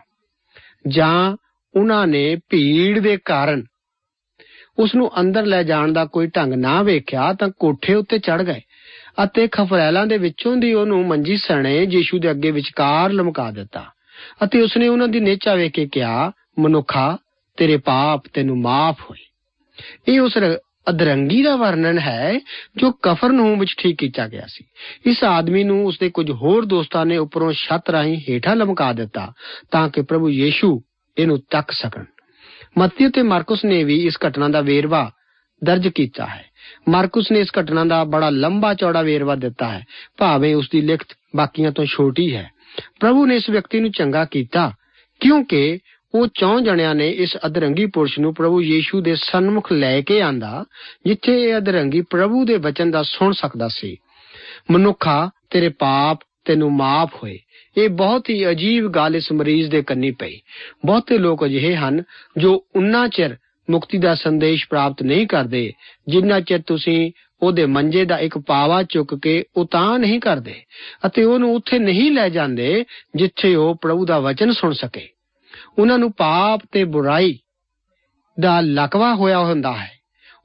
ਜਾਂ 0.88 1.38
ਉਹਨਾਂ 1.76 2.08
ਨੇ 2.08 2.38
ਭੀੜ 2.50 3.00
ਦੇ 3.00 3.18
ਕਾਰਨ 3.26 3.64
ਉਸ 4.80 4.96
ਨੂੰ 4.96 5.20
ਅੰਦਰ 5.20 5.46
ਲੈ 5.46 5.64
ਜਾਣ 5.64 5.94
ਦਾ 5.94 6.06
ਕੋਈ 6.06 6.28
ਢੰਗ 6.28 6.54
ਨਾ 6.54 6.82
ਵੇਖਿਆ 6.82 7.34
ਤਾਂ 7.34 7.50
ਕੋਠੇ 7.60 7.94
ਉੱਤੇ 7.94 8.20
ਚੜ 8.20 8.42
ਗਏ 8.44 8.62
ਅਤੇ 9.24 9.48
ਖਫਰੈਲਾਂ 9.48 10.08
ਦੇ 10.08 10.18
ਵਿੱਚੋਂ 10.18 10.58
ਦੀ 10.58 10.74
ਉਹਨੂੰ 10.74 11.08
ਮੰਜੀ 11.08 11.38
ਸਣੇ 11.38 11.84
ਯੀਸ਼ੂ 11.84 12.20
ਦੇ 12.20 12.32
ਅੱਗੇ 12.32 12.52
ਵਿਚਕਾਰ 12.52 13.12
ਲਮਕਾ 13.12 13.52
ਦਿੱਤਾ 13.52 13.86
ਅਤੇ 14.44 14.62
ਉਸਨੇ 14.62 14.88
ਉਹਨਾਂ 14.88 15.08
ਦੀ 15.08 15.20
ਨੇਚਾ 15.20 15.56
ਵੇਖ 15.56 15.72
ਕੇ 15.72 15.88
ਕਿਹਾ, 15.88 16.32
ਮਨੁੱਖਾ, 16.60 17.18
ਤੇਰੇ 17.58 17.78
ਪਾਪ 17.78 18.24
ਤੈਨੂੰ 18.34 18.62
ਮਾਫ 18.62 19.02
ਹੋਏ। 19.02 19.26
ਇਹ 20.08 20.22
ਉਸ 20.22 20.38
ਰ- 20.90 20.96
ਅਧਰੰਗੀ 20.96 21.44
ਦਾ 21.44 21.56
ਵਰਣਨ 21.56 22.00
ਹੈ 22.00 22.40
ਜੋ 22.78 22.92
ਕਫਰਨਹੂਮ 22.92 23.60
ਵਿੱਚ 23.60 23.76
ਠੀਕ 23.78 23.98
ਕੀਤਾ 23.98 24.28
ਗਿਆ 24.28 24.44
ਸੀ। 24.48 24.66
ਇਸ 25.06 25.24
ਆਦਮੀ 25.24 25.64
ਨੂੰ 25.64 25.86
ਉਸਦੇ 25.86 26.10
ਕੁਝ 26.10 26.32
ਹੋਰ 26.32 26.66
ਦੋਸਤਾਂ 26.66 27.06
ਨੇ 27.06 27.18
ਉੱਪਰੋਂ 27.18 27.54
ਛੱਤ 27.54 27.90
ਰਾਹੀਂ 27.90 28.22
ਹੇਠਾਂ 28.30 28.56
ਲਮਕਾ 28.56 28.94
ਦਿੱਤਾ 28.94 29.34
ਤਾਂ 29.72 29.90
ਕਿ 29.90 30.02
ਪ੍ਰਭੂ 30.02 30.30
ਯੀਸ਼ੂ 30.30 30.82
ਇਹਨੂੰ 31.18 31.40
ਤੱਕ 31.50 31.72
ਸਕਣ। 31.72 32.04
ਮੱਤੀ 32.78 33.10
ਤੇ 33.10 33.22
ਮਾਰਕਸ 33.22 33.66
ਨੇ 33.66 33.84
ਵੀ 33.84 34.06
ਇਸ 34.06 34.18
ਘਟਨਾ 34.28 34.48
ਦਾ 34.48 34.62
ਵੇਰਵਾ 34.62 35.12
ਦਰਜ 35.64 35.88
ਕੀਤਾ 35.88 36.26
ਹੈ। 36.26 36.46
ਮਾਰਕਸ 36.90 37.32
ਨੇ 37.32 37.40
ਇਸ 37.40 37.48
ਘਟਨਾ 37.62 37.86
ਦਾ 37.86 38.04
ਬੜਾ 38.04 38.30
ਲੰਬਾ 38.30 38.74
ਚੌੜਾ 38.74 39.02
ਵੇਰਵਾ 39.02 39.36
ਦਿੱਤਾ 39.36 39.70
ਹੈ। 39.70 39.86
ਭਾਵੇਂ 40.18 40.56
ਉਸ 40.56 40.70
ਦੀ 40.72 40.82
ਲਿਖਤ 40.82 41.08
ਬਾਕੀਆਂ 41.36 41.72
ਤੋਂ 41.72 41.86
ਛੋਟੀ 41.86 42.36
ਹੈ। 42.36 42.50
ਪ੍ਰਭੂ 43.00 43.26
ਨੇ 43.26 43.36
ਇਸ 43.36 43.50
ਵਿਅਕਤੀ 43.50 43.80
ਨੂੰ 43.80 43.92
ਚੰਗਾ 43.92 44.26
ਕੀਤਾ 44.26 44.72
ਕਿਉਂਕਿ 45.20 45.80
ਉਹ 46.16 46.28
ਚੌਂ 46.28 46.62
ਜਣਿਆਂ 46.62 46.96
ਨੇ 46.96 47.10
ਇਸ 47.12 47.38
ਅਧਰੰਗੀ 47.46 47.86
ਪੁਰਸ਼ 47.86 48.20
ਨੂੰ 48.20 48.34
ਪ੍ਰਭੂ 48.34 48.62
ਯੀਸ਼ੂ 48.62 49.02
ਦੇ 49.02 49.16
ਸਨਮੁਖ 49.16 49.72
ਲੈ 49.72 50.02
ਕੇ 50.02 50.22
ਆਂਦਾ, 50.22 50.66
ਜਿੱਥੇ 51.06 51.44
ਇਹ 51.44 51.58
ਅਧਰੰਗੀ 51.58 52.02
ਪ੍ਰਭੂ 52.02 52.46
ਦੇ 52.46 52.58
ਵਚਨ 52.58 52.92
ਦਾ 52.92 53.04
ਸੁਣ 53.04 53.32
ਸਕਦਾ 53.32 53.68
ਸੀ। 53.68 53.98
ਮਨੁੱਖਾ, 54.72 55.30
ਤੇਰੇ 55.50 55.70
ਪਾਪ 55.70 56.20
ਤੈਨੂੰ 56.46 56.72
ਮਾਫ 56.74 57.16
ਹੋਏ। 57.24 57.40
ਇਹ 57.78 57.90
ਬਹੁਤ 57.90 58.30
ਹੀ 58.30 58.50
ਅਜੀਬ 58.50 58.88
ਗੱਲ 58.88 59.16
ਇਸ 59.16 59.32
ਮਰੀਜ਼ 59.32 59.72
ਦੇ 59.72 59.82
ਕੰਨੀ 59.82 60.12
ਪਈ। 60.12 60.40
ਬਹੁਤੇ 60.86 61.18
ਲੋਕ 61.18 61.46
ਅਜਿਹੇ 61.46 61.76
ਹਨ 61.76 62.04
ਜੋ 62.38 62.66
ਉਨਾ 62.76 63.08
ਚਿਰ 63.08 63.36
ਮੁਕਤੀ 63.70 63.98
ਦਾ 63.98 64.16
ਸੰਦੇਸ਼ 64.16 64.68
ਪ੍ਰਾਪਤ 64.70 65.04
ਨਹੀਂ 65.04 65.28
ਕਰਦੇ, 65.28 65.74
ਜਿੰਨਾ 66.08 66.40
ਚਿਰ 66.40 66.62
ਤੁਸੀਂ 66.68 67.12
ਉਹਦੇ 67.42 67.66
ਮੰਜੇ 67.66 68.06
ਦਾ 68.06 68.18
ਇੱਕ 68.18 68.38
ਪਾਵਾ 68.38 68.84
ਚੁੱਕ 68.84 69.16
ਕੇ 69.16 69.44
ਉਤਾਂ 69.56 70.00
ਨਹੀਂ 70.00 70.20
ਕਰਦੇ 70.20 70.56
ਅਤੇ 71.06 71.24
ਉਹਨੂੰ 71.24 71.56
ਉੱਥੇ 71.56 71.80
ਨਹੀਂ 71.80 72.12
ਲੈ 72.12 72.30
ਜਾਂਦੇ, 72.30 72.86
ਜਿੱਥੇ 73.16 73.56
ਉਹ 73.56 73.76
ਪ੍ਰਭੂ 73.82 74.06
ਦਾ 74.06 74.20
ਵਚਨ 74.20 74.52
ਸੁਣ 74.52 74.74
ਸਕੇ। 74.74 75.15
ਉਹਨਾਂ 75.80 76.00
ਨੂੰ 76.00 76.12
ਪਾਪ 76.12 76.60
ਤੇ 76.72 76.84
ਬੁਰਾਈ 76.84 77.40
ਦਾ 78.40 78.62
ਲਕਵਾ 78.62 79.16
ਹੋਇਆ 79.16 79.40
ਹੁੰਦਾ 79.40 79.78
ਹੈ। 79.78 79.92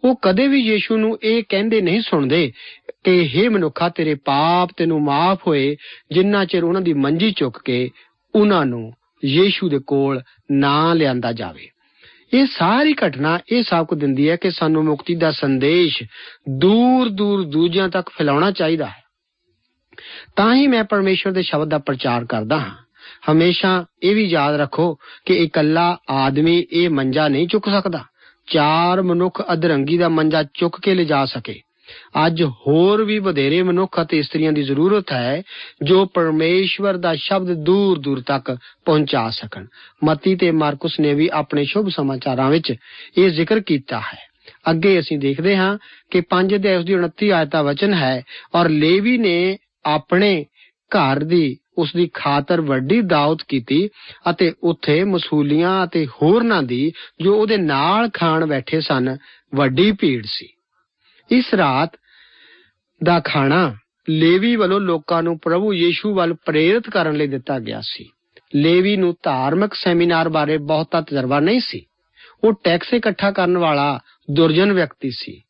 ਉਹ 0.05 0.17
ਕਦੇ 0.23 0.49
ਵੀ 0.49 0.61
ਯੀਸ਼ੂ 0.61 0.97
ਨੂੰ 0.97 1.19
ਇਹ 1.23 1.43
ਕਹਿੰਦੇ 1.49 1.81
ਨਹੀਂ 1.81 2.01
ਸੁਣਦੇ 2.01 2.53
ਕਿ 3.05 3.31
हे 3.35 3.51
ਮਨੁੱਖਾ, 3.51 3.89
ਤੇਰੇ 3.89 4.15
ਪਾਪ 4.15 4.69
ਤੈਨੂੰ 4.77 5.03
ਮਾਫ 5.03 5.47
ਹੋਏ, 5.47 5.77
ਜਿੰਨਾ 6.13 6.45
ਚਿਰ 6.45 6.65
ਉਹਨਾਂ 6.65 6.81
ਦੀ 6.81 6.93
ਮੰਜੀ 6.93 7.33
ਚੁੱਕ 7.33 7.59
ਕੇ 7.65 7.91
ਉਹਨਾਂ 8.35 8.67
ਨੂੰ 8.67 8.93
ਯੀਸ਼ੂ 9.25 9.69
ਦੇ 9.69 9.79
ਕੋਲ 9.87 10.23
ਨਾ 10.51 10.95
ਲਿਆਂਦਾ 10.95 11.33
ਜਾਵੇ। 11.33 11.69
ਇਹ 12.35 12.47
ਸਾਰੀ 12.47 12.95
ਘਟਨਾ 12.95 13.39
ਇਹ 13.53 13.63
ਸਾਬਕ 13.63 13.95
ਦਿੰਦੀ 13.95 14.31
ਹੈ 14.31 14.37
ਕਿ 14.37 14.51
ਸਾਨੂੰ 14.51 14.85
ਮੁਕਤੀ 14.85 15.15
ਦਾ 15.15 15.31
ਸੰਦੇਸ਼ 15.31 16.03
ਦੂਰ 16.49 17.09
ਦੂਰ 17.09 17.45
ਦੂਜਿਆਂ 17.45 17.89
ਤੱਕ 17.89 18.09
ਫੈਲਾਉਣਾ 18.09 18.51
ਚਾਹੀਦਾ 18.51 18.87
ਹੈ। 18.87 19.03
ਤਾਂ 20.37 20.55
ਹੀ 20.55 20.67
ਮੈਂ 20.67 20.85
ਪਰਮੇਸ਼ਵਰ 20.85 21.33
ਦੇ 21.33 21.43
ਸ਼ਬਦ 21.43 21.69
ਦਾ 21.69 21.79
ਪ੍ਰਚਾਰ 21.79 22.25
ਕਰਦਾ 22.25 22.59
ਹਾਂ। 22.59 22.90
ਹਮੇਸ਼ਾ 23.31 23.85
ਇਹ 24.03 24.15
ਵੀ 24.15 24.25
ਯਾਦ 24.25 24.55
ਰੱਖੋ 24.55 24.95
ਕਿ 25.27 25.35
ਇਕੱਲਾ 25.35 25.99
ਆਦਮੀ 26.11 26.67
ਇਹ 26.73 26.91
ਮੰਜਾ 26.91 27.29
ਨਹੀਂ 27.29 27.49
ਚੁੱਕ 27.49 27.69
ਸਕਦਾ। 27.69 28.05
ਚਾਰ 28.47 29.03
ਮਨੁੱਖ 29.03 29.43
ਅਧਰੰਗੀ 29.53 29.99
ਦਾ 29.99 30.09
ਮੰਜਾ 30.09 30.43
ਚੁੱਕ 30.55 30.81
ਕੇ 30.81 30.95
ਲਿਜਾ 30.95 31.25
ਸਕੇ। 31.25 31.61
ਅੱਜ 32.27 32.43
ਹੋਰ 32.43 33.05
ਵੀ 33.05 33.19
ਵਧੇਰੇ 33.19 33.63
ਮਨੁੱਖ 33.63 34.03
ਅਤੇ 34.03 34.19
ਇਸਤਰੀਆਂ 34.19 34.53
ਦੀ 34.53 34.63
ਜ਼ਰੂਰਤ 34.63 35.13
ਹੈ 35.13 35.43
ਜੋ 35.83 36.07
ਪਰਮੇਸ਼ਵਰ 36.07 36.97
ਦਾ 36.97 37.15
ਸ਼ਬਦ 37.15 37.53
ਦੂਰ 37.65 37.99
ਦੂਰ 37.99 38.23
ਤੱਕ 38.27 38.57
ਪਹੁੰਚਾ 38.85 39.31
ਸਕਣ। 39.31 39.67
ਮਤੀ 40.05 40.35
ਤੇ 40.37 40.51
ਮਾਰਕਸ 40.51 41.01
ਨੇ 41.01 41.15
ਵੀ 41.15 41.29
ਆਪਣੇ 41.33 41.65
ਸ਼ੁਭ 41.65 41.89
ਸਮਾਚਾਰਾਂ 41.89 42.51
ਵਿੱਚ 42.51 42.75
ਇਹ 43.19 43.31
ਜ਼ਿਕਰ 43.31 43.61
ਕੀਤਾ 43.61 44.01
ਹੈ। 44.01 44.19
ਅੱਗੇ 44.71 44.99
ਅਸੀਂ 45.01 45.19
ਦੇਖਦੇ 45.19 45.57
ਹਾਂ 45.57 45.79
ਕਿ 46.11 46.23
5 46.31 46.59
ਦੇ 46.59 46.77
ਉਸ 46.77 46.85
ਦੀ 46.85 46.95
29 46.95 47.31
ਆਇਤਾ 47.31 47.63
ਵਚਨ 47.63 47.95
ਹੈ 47.95 48.23
ਔਰ 48.55 48.69
ਲੇਵੀ 48.69 49.19
ਨੇ 49.19 49.57
ਆਪਣੇ 49.85 50.47
ਘਰ 50.91 51.25
ਦੀ 51.25 51.57
ਉਸ 51.81 51.93
ਦੀ 51.97 52.09
ਖਾਤਰ 52.15 52.61
ਵੱਡੀ 52.61 53.01
ਦਾਵਤ 53.01 53.43
ਕੀਤੀ 53.49 53.89
ਅਤੇ 54.31 54.53
ਉੱਥੇ 54.63 55.05
ਮਸੂਲੀਆਂ 55.05 55.85
ਅਤੇ 55.85 56.07
ਹੋਰਨਾਂ 56.07 56.63
ਦੀ 56.63 56.93
ਜੋ 57.21 57.35
ਉਹਦੇ 57.37 57.57
ਨਾਲ 57.57 58.09
ਖਾਣ 58.15 58.47
ਬੈਠੇ 58.47 58.81
ਸਨ, 58.81 59.17
ਵੱਡੀ 59.55 59.93
ਭੀੜ 59.93 60.23
ਸੀ। 60.27 60.49
ਇਸ 61.31 61.55
ਰਾਤ 61.55 61.97
ਦਾ 63.05 63.21
ਖਾਣਾ 63.21 63.77
ਲੇਵੀ 64.11 64.57
ਵੱਲੋਂ 64.57 64.81
ਲੋਕਾਂ 64.81 65.23
ਨੂੰ 65.23 65.39
ਪ੍ਰਭੂ 65.39 65.73
ਯੀਸ਼ੂ 65.73 66.15
ਵੱਲ 66.15 66.35
ਪ੍ਰੇਰਿਤ 66.35 66.91
ਕਰਨ 66.91 67.17
ਲਈ 67.17 67.27
ਦਿੱਤਾ 67.27 67.59
ਗਿਆ 67.59 67.81
ਸੀ। 67.81 68.09
ਲੇਵੀ 68.55 68.97
ਨੂੰ 68.97 69.15
ਧਾਰਮਿਕ 69.23 69.75
ਸੈਮੀਨਾਰ 69.75 70.29
ਬਾਰੇ 70.29 70.59
ਬਹੁਤਾ 70.59 71.01
ਤਜਰਬਾ 71.01 71.41
ਨਹੀਂ 71.41 71.61
ਸੀ। 71.61 71.85
ਉਹ 72.45 72.53
ਟੈਕਸ 72.65 72.95
ਇਕੱਠਾ 72.95 73.31
ਕਰਨ 73.31 73.59
ਵਾਲਾ 73.59 74.01
ਦੁਰਜਨ 74.31 74.73
ਵਿਅਕਤੀ 74.73 75.11
ਸੀ। 75.11 75.41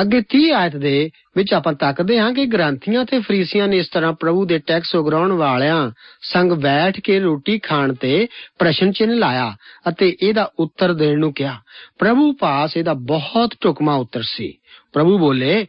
ਅੱਗੇ 0.00 0.20
30 0.20 0.50
ਆਇਤ 0.50 0.76
ਦੇ 0.76 1.10
ਵਿੱਚ 1.36 1.54
ਆਪਾਂ 1.54 1.72
ਤੱਕਦੇ 1.72 2.18
ਹਾਂ 2.18 2.32
ਕਿ 2.32 2.46
ਗ੍ਰੰਥੀਆਂ 2.46 3.04
ਤੇ 3.04 3.20
ਫਰੀਸੀਆਂ 3.20 3.68
ਨੇ 3.68 3.76
ਇਸ 3.76 3.88
ਤਰ੍ਹਾਂ 3.88 4.12
ਪ੍ਰਭੂ 4.12 4.46
ਦੇ 4.46 4.58
ਟੈਕਸ 4.58 4.94
ਉਗਰਾਉਣ 4.94 5.32
ਵਾਲਿਆਂ 5.32 5.90
ਸੰਗ 6.22 6.52
ਬੈਠ 6.52 7.00
ਕੇ 7.00 7.20
ਰੋਟੀ 7.20 7.58
ਖਾਣ 7.58 7.94
ਤੇ 7.94 8.28
ਪ੍ਰਸ਼ਨ 8.58 8.92
ਚਿੰਨ੍ਹ 8.92 9.16
ਲਾਇਆ 9.16 9.56
ਅਤੇ 9.88 10.16
ਇਹਦਾ 10.22 10.52
ਉੱਤਰ 10.58 10.94
ਦੇਣ 10.94 11.18
ਨੂੰ 11.18 11.32
ਕਿਹਾ। 11.32 11.58
ਪ੍ਰਭੂ 11.98 12.32
ਪਾਸ 12.32 12.76
ਇਹਦਾ 12.76 12.94
ਬਹੁਤ 12.94 13.54
ਢੁਕਮਾ 13.64 13.94
ਉੱਤਰ 13.94 14.22
ਸੀ। 14.22 14.58
ਪ੍ਰਭੂ 14.92 15.18
ਬੋਲੇ, 15.18 15.66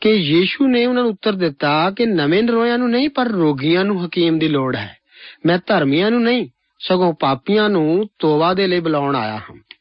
ਕਿ 0.00 0.10
ਯੀਸ਼ੂ 0.10 0.66
ਨੇ 0.66 0.86
ਉਹਨਾਂ 0.86 1.02
ਨੂੰ 1.02 1.12
ਉੱਤਰ 1.12 1.32
ਦਿੱਤਾ 1.32 1.90
ਕਿ 1.90 2.06
ਨਵੇਂ 2.06 2.42
ਨਰੋਇਆਂ 2.42 2.78
ਨੂੰ 2.78 2.90
ਨਹੀਂ, 2.90 3.08
ਪਰ 3.08 3.28
ਰੋਗੀਆਂ 3.28 3.84
ਨੂੰ 3.84 4.06
ਹਕੀਮ 4.06 4.38
ਦੀ 4.38 4.48
ਲੋੜ 4.48 4.76
ਹੈ। 4.76 4.96
ਮੈਂ 5.46 5.58
ਧਰਮੀਆਂ 5.66 6.10
ਨੂੰ 6.10 6.22
ਨਹੀਂ, 6.22 6.48
ਸਗੋਂ 6.80 7.14
ਪਾਪੀਆਂ 7.14 7.70
ਨੂੰ 7.70 8.06
ਤੋਬਾ 8.18 8.54
ਦੇ 8.54 8.66
ਲਈ 8.66 8.80
ਬੁਲਾਉਣ 8.80 9.16
ਆਇਆ 9.16 9.36
ਹਾਂ। 9.36 9.73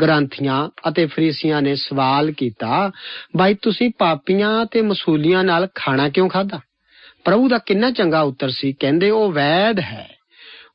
ਗ੍ਰੰਥੀਆਂ 0.00 0.70
ਅਤੇ 0.88 1.06
ਫਰੀਸੀਆਂ 1.06 1.62
ਨੇ 1.62 1.74
ਸਵਾਲ 1.74 2.30
ਕੀਤਾ 2.30 2.90
ਭਾਈ 3.38 3.54
ਤੁਸੀਂ 3.54 3.90
ਪਾਪੀਆਂ 3.98 4.66
ਤੇ 4.66 4.82
ਮਸੂਲੀਆਂ 4.82 5.44
ਨਾਲ 5.44 5.68
ਖਾਣਾ 5.74 6.08
ਕਿਉਂ 6.08 6.28
ਖਾਦਾ 6.28 6.60
ਪ੍ਰਭੂ 7.24 7.48
ਦਾ 7.48 7.58
ਕਿੰਨਾ 7.58 7.90
ਚੰਗਾ 7.90 8.20
ਉੱਤਰ 8.20 8.50
ਸੀ, 8.50 8.72
ਕਹਿੰਦੇ 8.72 9.10
ਉਹ 9.10 9.32
ਵੈਦ 9.32 9.80
ਹੈ। 9.80 10.10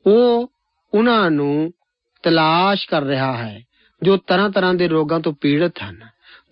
ਉਹ 0.05 0.51
ਉਹਨਾਂ 0.93 1.31
ਨੂੰ 1.31 1.71
ਤਲਾਸ਼ 2.23 2.89
ਕਰ 2.89 3.03
ਰਿਹਾ 3.03 3.37
ਹੈ, 3.37 3.61
ਜੋ 4.03 4.17
ਤਰ੍ਹਾਂ 4.17 4.49
ਤਰ੍ਹਾਂ 4.49 4.73
ਦੇ 4.73 4.87
ਰੋਗਾਂ 4.87 5.19
ਤੋਂ 5.19 5.33
ਪੀੜਤ 5.41 5.73
ਹਨ, 5.83 5.99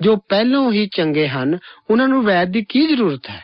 ਜੋ 0.01 0.15
ਪਹਿਲਾਂ 0.15 0.71
ਹੀ 0.71 0.89
ਚੰਗੇ 0.95 1.27
ਹਨ, 1.27 1.57
ਉਹਨਾਂ 1.89 2.07
ਨੂੰ 2.07 2.23
ਵੈਦ 2.23 2.51
ਦੀ 2.51 2.65
ਕੀ 2.69 2.87
ਜ਼ਰੂਰਤ 2.87 3.29
ਹੈ? 3.29 3.41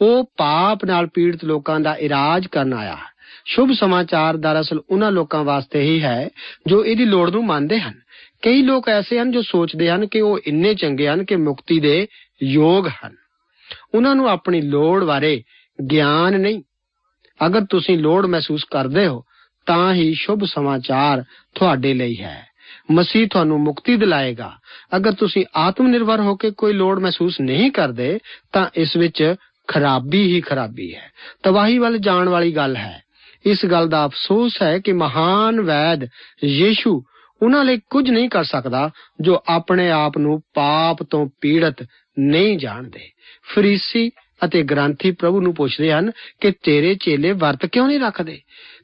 ਉਹ 0.00 0.24
ਪਾਪ 0.36 0.84
ਨਾਲ 0.84 1.06
ਪੀੜਤ 1.06 1.44
ਲੋਕਾਂ 1.44 1.80
ਦਾ 1.80 1.94
ਇਲਾਜ 1.94 2.46
ਕਰਨ 2.46 2.74
ਆਇਆ। 2.74 2.96
ਹੈ 2.96 3.10
ਸ਼ੁਭ 3.44 3.70
ਸਮਾਚਾਰ 3.72 4.36
ਦਰਅਸਲ 4.36 4.80
ਉਹਨਾਂ 4.90 5.12
ਲੋਕਾਂ 5.12 5.44
ਵਾਸਤੇ 5.44 5.82
ਹੀ 5.82 6.02
ਹੈ, 6.02 6.28
ਜੋ 6.66 6.84
ਇਹਦੀ 6.84 7.04
ਲੋੜ 7.04 7.30
ਨੂੰ 7.30 7.46
ਮੰਨਦੇ 7.46 7.80
ਹਨ। 7.80 8.00
ਕਈ 8.42 8.62
ਲੋਕ 8.62 8.88
ਐਸੇ 8.88 9.18
ਹਨ 9.18 9.30
ਜੋ 9.30 9.42
ਸੋਚਦੇ 9.42 9.90
ਹਨ 9.90 10.06
ਕਿ 10.06 10.20
ਉਹ 10.20 10.38
ਇੰਨੇ 10.46 10.74
ਚੰਗੇ 10.74 11.08
ਹਨ 11.08 11.24
ਕਿ 11.24 11.36
ਮੁਕਤੀ 11.36 11.80
ਦੇ 11.80 12.06
ਯੋਗ 12.42 12.88
ਹਨ। 12.88 13.16
ਉਹਨਾਂ 13.94 14.14
ਨੂੰ 14.14 14.28
ਆਪਣੀ 14.28 14.60
ਲੋੜ 14.60 15.04
ਬਾਰੇ 15.04 15.42
ਗਿਆਨ 15.90 16.40
ਨਹੀਂ। 16.40 16.62
ਅਗਰ 17.46 17.64
ਤੁਸੀਂ 17.70 17.98
ਲੋੜ 17.98 18.26
ਮਹਿਸੂਸ 18.26 18.64
ਕਰਦੇ 18.64 19.06
ਹੋ, 19.06 19.24
ਤਾਂ 19.66 19.94
ਹੀ 19.94 20.14
ਸ਼ੁਭ 20.14 20.44
ਸਮਾਚਾਰ 20.44 21.24
ਤੁਹਾਡੇ 21.54 21.94
ਲਈ 21.94 22.16
ਹੈ। 22.16 22.46
ਮਸੀਹ 22.90 23.28
ਤੁਹਾਨੂੰ 23.28 23.60
ਮੁਕਤੀ 23.60 23.96
ਦਿਲਾਏਗਾ। 23.96 24.52
ਅਗਰ 24.96 25.12
ਤੁਸੀਂ 25.12 25.46
ਆਤਮ 25.56 25.86
ਨਿਰਭਰ 25.86 26.20
ਹੋ 26.20 26.36
ਕੇ 26.36 26.50
ਕੋਈ 26.50 26.72
ਲੋੜ 26.72 27.00
ਮਹਿਸੂਸ 27.00 27.40
ਨਹੀਂ 27.40 27.70
ਕਰਦੇ, 27.70 28.18
ਤਾਂ 28.52 28.66
ਇਸ 28.74 28.96
ਵਿੱਚ 28.96 29.34
ਖਰਾਬੀ 29.68 30.34
ਹੀ 30.34 30.40
ਖਰਾਬੀ 30.40 30.94
ਹੈ। 30.94 31.12
ਤਬਾਹੀ 31.42 31.78
ਵੱਲ 31.78 31.98
ਜਾਣ 31.98 32.28
ਵਾਲੀ 32.28 32.52
ਗੱਲ 32.52 32.76
ਹੈ। 32.76 33.02
ਇਸ 33.46 33.66
ਗੱਲ 33.66 33.88
ਦਾ 33.88 34.06
ਅਫਸੋਸ 34.06 34.62
ਹੈ 34.62 34.78
ਕਿ 34.78 34.92
ਮਹਾਨ 34.92 35.60
ਵੈਦ 35.60 36.08
ਯੀਸ਼ੂ 36.44 37.02
ਉਹਨਾਂ 37.42 37.64
ਲਈ 37.64 37.78
ਕੁਝ 37.90 38.10
ਨਹੀਂ 38.10 38.28
ਕਰ 38.28 38.44
ਸਕਦਾ 38.44 38.90
ਜੋ 39.20 39.42
ਆਪਣੇ 39.48 39.90
ਆਪ 39.90 40.18
ਨੂੰ 40.18 40.40
ਪਾਪ 40.54 41.02
ਤੋਂ 41.02 41.26
ਪੀੜਤ 41.40 41.86
ਨਹੀਂ 42.18 42.58
ਜਾਣਦੇ। 42.58 43.00
ਫਰੀਸੀ 43.54 44.10
ਅਤੇ 44.44 44.62
ਗ੍ਰੰਥੀ 44.62 45.10
ਪ੍ਰਭੂ 45.10 45.40
ਨੂੰ 45.40 45.54
ਪੁੱਛਦੇ 45.54 45.92
ਹਨ 45.92 46.10
ਕਿ 46.40 46.50
ਤੇਰੇ 46.62 46.94
ਚੇਲੇ 46.94 47.32
ਵਰਤ 47.32 47.66
ਕਿਉਂ 47.66 47.86
ਨਹੀਂ 47.88 48.00
ਰੱਖਦੇ? 48.00 48.40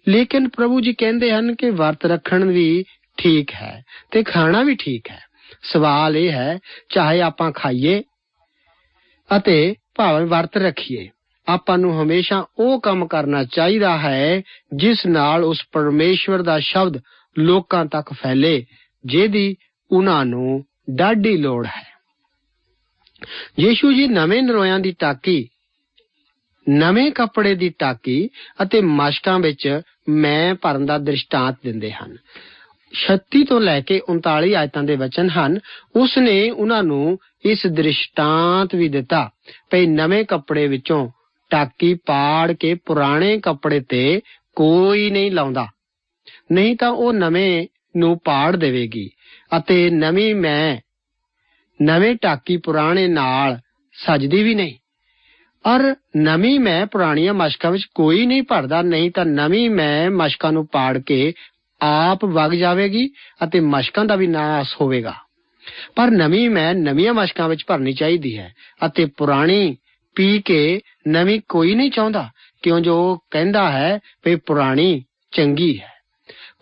ਲੇਕਿਨ 0.08 0.48
ਪ੍ਰਭੂ 0.48 0.80
ਜੀ 0.80 0.92
ਕਹਿੰਦੇ 0.92 1.32
ਹਨ 1.32 1.54
ਕਿ 1.54 1.70
ਵਰਤ 1.70 2.04
ਰੱਖਣ 2.06 2.44
ਵੀ 2.44 2.84
ਠੀਕ 3.18 3.52
ਹੈ 3.54 3.82
ਤੇ 4.10 4.22
ਖਾਣਾ 4.22 4.62
ਵੀ 4.62 4.74
ਠੀਕ 4.74 5.10
ਹੈ। 5.10 5.20
ਸਵਾਲ 5.62 6.16
ਇਹ 6.16 6.30
ਹੈ, 6.30 6.58
ਚਾਹੇ 6.88 7.20
ਆਪਾਂ 7.20 7.52
ਖਾਈਏ 7.52 8.02
ਅਤੇ 9.30 9.74
ਭਾਵੇਂ 9.94 10.26
ਵਰਤ 10.26 10.56
ਰੱਖੀਏ, 10.56 11.08
ਆਪਾਂ 11.46 11.78
ਨੂੰ 11.78 12.02
ਹਮੇਸ਼ਾ 12.02 12.44
ਉਹ 12.58 12.80
ਕੰਮ 12.80 13.06
ਕਰਨਾ 13.06 13.44
ਚਾਹੀਦਾ 13.44 13.98
ਹੈ 13.98 14.42
ਜਿਸ 14.76 15.06
ਨਾਲ 15.06 15.44
ਉਸ 15.44 15.62
ਪਰਮੇਸ਼ਵਰ 15.72 16.42
ਦਾ 16.42 16.58
ਸ਼ਬਦ 16.58 16.98
ਲੋਕਾਂ 17.38 17.84
ਤੱਕ 17.86 18.12
ਫੈਲੇ, 18.12 18.64
ਜਿਹਦੀ 19.04 19.56
ਉਹਨਾਂ 19.90 20.24
ਨੂੰ 20.24 20.64
ਡਾਢੀ 20.90 21.36
ਲੋੜ 21.36 21.66
ਹੈ। 21.66 21.84
ਯੀਸ਼ੂ 23.60 23.92
ਜੀ 23.92 24.06
ਨਵੇਂ 24.08 24.42
ਨਰੋਇਆਂ 24.42 24.78
ਦੀ 24.80 24.92
ਟਾਕੀ, 24.98 25.48
ਨਵੇਂ 26.68 27.10
ਕੱਪੜੇ 27.12 27.54
ਦੀ 27.54 27.68
ਟਾਕੀ 27.68 28.28
ਅਤੇ 28.62 28.80
ਮਸ਼ਕਾਂ 28.80 29.38
ਵਿੱਚ 29.38 29.80
ਮੈਂ 30.08 30.54
ਭਰਨ 30.54 30.86
ਦਾ 30.86 30.98
ਦ੍ਰਿਸ਼ਟਾਂਤ 30.98 31.56
ਦਿੰਦੇ 31.64 31.92
ਹਨ। 31.92 32.16
36 32.94 33.44
ਤੋਂ 33.44 33.60
ਲੈ 33.60 33.80
ਕੇ 33.80 34.00
39 34.08 34.54
ਆਇਤਾਂ 34.54 34.82
ਦੇ 34.82 34.96
ਵਚਨ 34.96 35.30
ਹਨ 35.30 35.58
ਉਸ 35.96 36.18
ਨੇ 36.18 36.50
ਉਹਨਾਂ 36.50 36.82
ਨੂੰ 36.82 37.18
ਇਸ 37.44 37.66
ਦ੍ਰਿਸ਼ਟਾਂਤ 37.66 38.74
ਵੀ 38.74 38.88
ਦਿੱਤਾ 38.88 39.30
ਭਈ 39.70 39.86
ਨਵੇਂ 39.86 40.24
ਕੱਪੜੇ 40.24 40.66
ਵਿੱਚੋਂ 40.66 41.08
ਟਾਕੀ 41.50 41.94
ਪਾੜ 41.94 42.52
ਕੇ 42.52 42.74
ਪੁਰਾਣੇ 42.74 43.38
ਕੱਪੜੇ 43.40 43.80
ਤੇ 43.80 44.20
ਕੋਈ 44.56 45.10
ਨਹੀਂ 45.10 45.30
ਲਾਉਂਦਾ। 45.30 45.66
ਨਹੀਂ 46.50 46.76
ਤਾਂ 46.76 46.88
ਉਹ 46.88 47.12
ਨਵੇਂ 47.12 47.66
ਨੂੰ 47.96 48.18
ਪਾੜ 48.24 48.56
ਦੇਵੇਗੀ 48.56 49.08
ਅਤੇ 49.56 49.90
ਨਵੀਂ 49.90 50.34
ਮੈਂ 50.34 50.76
ਨਵੇਂ 51.80 52.14
ਟਾਕੀ 52.14 52.56
ਪੁਰਾਣੇ 52.56 53.06
ਨਾਲ 53.08 53.58
ਸਜਦੀ 53.96 54.42
ਵੀ 54.42 54.54
ਨਹੀਂ। 54.54 54.74
ਔਰ 55.64 55.94
ਨਵੀਂ 56.16 56.58
ਮੈਂ 56.60 56.86
ਪੁਰਾਣੀਆਂ 56.86 57.34
ਮਸ਼ਕਾਂ 57.34 57.70
ਵਿੱਚ 57.70 57.84
ਕੋਈ 57.94 58.26
ਨਹੀਂ 58.26 58.42
ਭਰਦਾ, 58.42 58.82
ਨਹੀਂ 58.82 59.10
ਤਾਂ 59.10 59.24
ਨਵੀਂ 59.24 59.70
ਮੈਂ 59.70 60.10
ਮਸ਼ਕਾਂ 60.10 60.52
ਨੂੰ 60.52 60.66
ਪਾੜ 60.66 60.98
ਕੇ 60.98 61.32
ਆਪ 61.80 62.24
ਵਗ 62.24 62.54
ਜਾਵੇਗੀ 62.54 63.08
ਅਤੇ 63.44 63.60
ਮਸ਼ਕਾਂ 63.60 64.04
ਦਾ 64.04 64.16
ਵੀ 64.16 64.26
ਨਾਸ 64.26 64.76
ਹੋਵੇਗਾ। 64.80 65.14
ਪਰ 65.96 66.10
ਨਵੀਂ 66.10 66.50
ਮੈਂ 66.50 66.74
ਨਵੀਆਂ 66.74 67.14
ਮਸ਼ਕਾਂ 67.14 67.48
ਵਿੱਚ 67.48 67.64
ਭਰਨੀ 67.66 67.92
ਚਾਹੀਦੀ 67.92 68.38
ਹੈ 68.38 68.52
ਅਤੇ 68.86 69.06
ਪੁਰਾਣੀ 69.06 69.76
ਪੀ 70.16 70.42
ਕੇ 70.42 70.80
ਨਵੀਂ 71.08 71.40
ਕੋਈ 71.48 71.74
ਨਹੀਂ 71.74 71.90
ਚਾਹੁੰਦਾ, 71.90 72.30
ਕਿਉਂ 72.62 72.80
ਜੋ 72.80 73.18
ਕਹਿੰਦਾ 73.30 73.70
ਹੈ 73.70 73.98
ਵੀ 74.24 74.36
ਪੁਰਾਣੀ 74.36 75.04
ਚੰਗੀ 75.32 75.78
ਹੈ। 75.80 75.95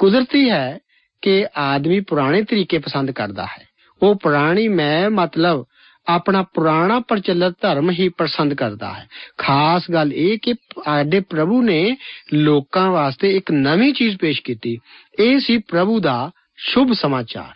ਕੁਦਰਤੀ 0.04 0.50
ਹੈ 0.50 0.78
ਕਿ 1.22 1.46
ਆਦਮੀ 1.56 2.00
ਪੁਰਾਣੇ 2.00 2.42
ਤਰੀਕੇ 2.42 2.78
ਪਸੰਦ 2.78 3.10
ਕਰਦਾ 3.10 3.46
ਹੈ। 3.46 3.68
ਉਹ 4.02 4.14
ਪੁਰਾਣੀ 4.14 4.68
ਮੈਂ 4.68 5.10
ਮਤਲਬ 5.10 5.64
ਆਪਣਾ 6.08 6.42
ਪੁਰਾਣਾ 6.42 7.00
ਪ੍ਰਚਲਿਤ 7.00 7.54
ਧਰਮ 7.62 7.90
ਹੀ 7.90 8.08
ਪਸੰਦ 8.08 8.54
ਕਰਦਾ 8.54 8.92
ਹੈ। 8.92 9.08
ਖਾਸ 9.38 9.90
ਗੱਲ 9.90 10.12
ਇਹ 10.12 10.38
ਕਿ 10.42 10.54
ਸਾਡੇ 10.84 11.20
ਪ੍ਰਭੂ 11.20 11.62
ਨੇ 11.62 11.96
ਲੋਕਾਂ 12.34 12.90
ਵਾਸਤੇ 12.90 13.36
ਇੱਕ 13.36 13.50
ਨਵੀਂ 13.50 13.94
ਚੀਜ਼ 13.94 14.16
ਪੇਸ਼ 14.16 14.42
ਕੀਤੀ। 14.42 14.78
ਇਹ 15.20 15.40
ਸੀ 15.40 15.58
ਪ੍ਰਭੂ 15.58 16.00
ਦਾ 16.00 16.30
ਸ਼ੁਭ 16.56 16.92
ਸਮਾਚਾਰ। 16.92 17.54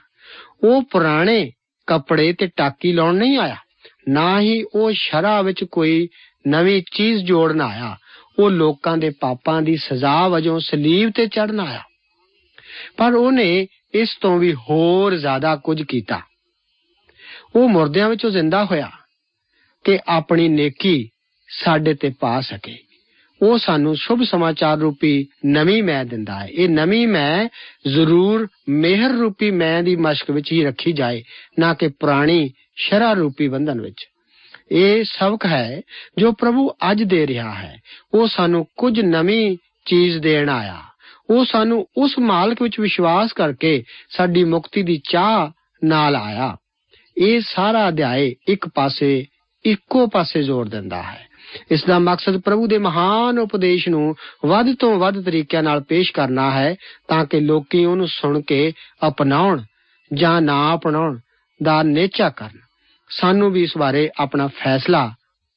ਉਹ 0.69 0.83
ਪੁਰਾਣੇ 0.83 1.53
ਕੱਪੜੇ 1.87 2.33
ਤੇ 2.33 2.47
ਟਾਕੀ 2.47 2.93
ਲਾਉਣ 2.93 3.15
ਨਹੀਂ 3.15 3.39
ਆਇਆ। 3.39 3.57
ਨਾ 4.09 4.41
ਹੀ 4.41 4.65
ਉਹ 4.75 4.93
ਸ਼ਰਾ 4.95 5.43
ਵਿੱਚ 5.43 5.65
ਕੋਈ 5.65 6.09
ਨਵੀਂ 6.49 6.83
ਚੀਜ਼ 6.93 7.25
ਜੋੜਨ 7.25 7.61
ਆਇਆ। 7.61 7.97
ਉਹ 8.39 8.51
ਲੋਕਾਂ 8.51 8.99
ਦੇ 8.99 9.11
ਪਾਪਾਂ 9.21 9.63
ਦੀ 9.63 9.77
ਸਜ਼ਾ 9.77 10.29
ਵਜੋਂ 10.29 10.61
ਸਲੀਬ 10.61 11.11
ਤੇ 11.15 11.27
ਚੜਨ 11.27 11.61
ਆਇਆ। 11.61 11.83
ਪਰ 12.97 13.15
ਉਹਨੇ 13.15 13.67
ਇਸ 13.95 14.17
ਤੋਂ 14.21 14.39
ਵੀ 14.39 14.55
ਹੋਰ 14.55 15.17
ਜ਼ਿਆਦਾ 15.17 15.57
ਕੁਝ 15.57 15.83
ਕੀਤਾ। 15.83 16.21
ਉਹ 17.57 17.69
ਮੁਰਦਿਆਂ 17.69 18.09
ਵਿੱਚੋਂ 18.09 18.31
ਜ਼ਿੰਦਾ 18.31 18.65
ਹੋਇਆ 18.65 18.91
ਕਿ 19.85 19.99
ਆਪਣੀ 20.09 20.49
ਨੇਕੀ 20.49 21.09
ਸਾਡੇ 21.49 21.95
ਤੇ 21.95 22.13
ਪਾ 22.21 22.41
ਸਕੇ। 22.41 22.79
ਉਹ 23.43 23.59
ਸਾਨੂੰ 23.59 23.97
ਸ਼ੁਭ 23.97 24.23
ਸਮਾਚਾਰ 24.23 24.79
ਰੂਪੀ 24.79 25.27
ਨਵੀਂ 25.47 25.83
ਮੈਂ 25.83 26.05
ਦਿੰਦਾ 26.05 26.41
ਹੈ। 26.41 26.49
ਇਹ 26.51 26.69
ਨਵੀਂ 26.69 27.09
ਮੈਂ 27.09 27.49
ਜ਼ਰੂਰ 27.89 28.49
ਮਿਹਰ 28.69 29.11
ਰੂਪੀ 29.11 29.51
ਮੈਂ 29.51 29.83
ਦੀ 29.83 29.97
ਮਸ਼ਕ 29.97 30.31
ਵਿੱਚ 30.31 30.53
ਹੀ 30.53 30.65
ਰੱਖੀ 30.65 30.93
ਜਾਏ, 30.93 31.23
ਨਾ 31.59 31.75
ਕਿ 31.75 31.89
ਪੁਰਾਣੀ 31.89 32.51
ਸ਼ਰਾ 32.77 33.13
ਰੂਪੀ 33.13 33.49
ਬੰਧਨ 33.49 33.81
ਵਿੱਚ। 33.81 34.07
ਇਹ 34.73 35.05
ਸਬਕ 35.05 35.47
ਹੈ 35.47 35.81
ਜੋ 36.19 36.33
ਪ੍ਰਭੂ 36.33 36.71
ਅੱਜ 36.91 37.03
ਦੇ 37.03 37.27
ਰਿਹਾ 37.27 37.55
ਹੈ। 37.55 37.81
ਉਹ 38.15 38.29
ਸਾਨੂੰ 38.29 38.67
ਕੁਝ 38.77 39.01
ਨਵੀਂ 39.01 39.57
ਚੀਜ਼ 39.85 40.19
ਦੇਣ 40.19 40.49
ਆਇਆ। 40.49 40.88
ਉਹ 41.31 41.45
ਸਾਨੂੰ 41.45 41.87
ਉਸ 41.97 42.19
ਮਾਲਕ 42.19 42.63
ਵਿੱਚ 42.63 42.81
ਵਿਸ਼ਵਾਸ 42.81 43.33
ਕਰਕੇ 43.33 43.85
ਸਾਡੀ 44.11 44.45
ਮੁਕਤੀ 44.45 44.83
ਦੀ 44.83 45.01
ਚਾਹ 45.11 45.51
ਨਾਲ 45.85 46.17
ਆਇਆ। 46.17 46.57
ਇਹ 47.19 47.41
ਸਾਰਾ 47.41 47.89
ਅਧਿਆਏ 47.89 48.35
ਇੱਕ 48.49 48.69
ਪਾਸੇ, 48.69 49.27
ਇੱਕੋ 49.65 50.07
ਪਾਸੇ 50.07 50.43
ਜ਼ੋਰ 50.43 50.69
ਦਿੰਦਾ 50.69 51.03
ਹੈ। 51.03 51.29
ਇਸ 51.71 51.85
ਦਾ 51.85 51.99
ਮਕਸਦ 51.99 52.37
ਪ੍ਰਭੂ 52.37 52.67
ਦੇ 52.67 52.79
ਮਹਾਨ 52.79 53.39
ਉਪਦੇਸ਼ 53.39 53.89
ਨੂੰ 53.89 54.15
ਵੱਧ 54.47 54.75
ਤੋਂ 54.79 54.99
ਵੱਧ 54.99 55.25
ਤਰੀਕਿਆਂ 55.25 55.63
ਨਾਲ 55.63 55.81
ਪੇਸ਼ 55.81 56.13
ਕਰਨਾ 56.13 56.51
ਹੈ 56.51 56.77
ਤਾਂ 57.09 57.25
ਕਿ 57.25 57.41
ਲੋਕੀ 57.41 57.85
ਉਹਨੂੰ 57.85 58.09
ਸੁਣ 58.09 58.41
ਕੇ 58.41 58.73
ਅਪਣਾਉਣ 59.09 59.63
ਜਾਂ 60.15 60.41
ਨਾ 60.41 60.75
ਅਪਣਾਉਣ 60.75 61.19
ਦਾ 61.63 61.83
ਨੇਚਾ 61.83 62.29
ਕਰਨ। 62.29 62.59
ਸਾਨੂੰ 63.09 63.53
ਵੀ 63.53 63.63
ਇਸ 63.63 63.77
ਬਾਰੇ 63.79 64.11
ਆਪਣਾ 64.21 64.47
ਫੈਸਲਾ 64.47 65.15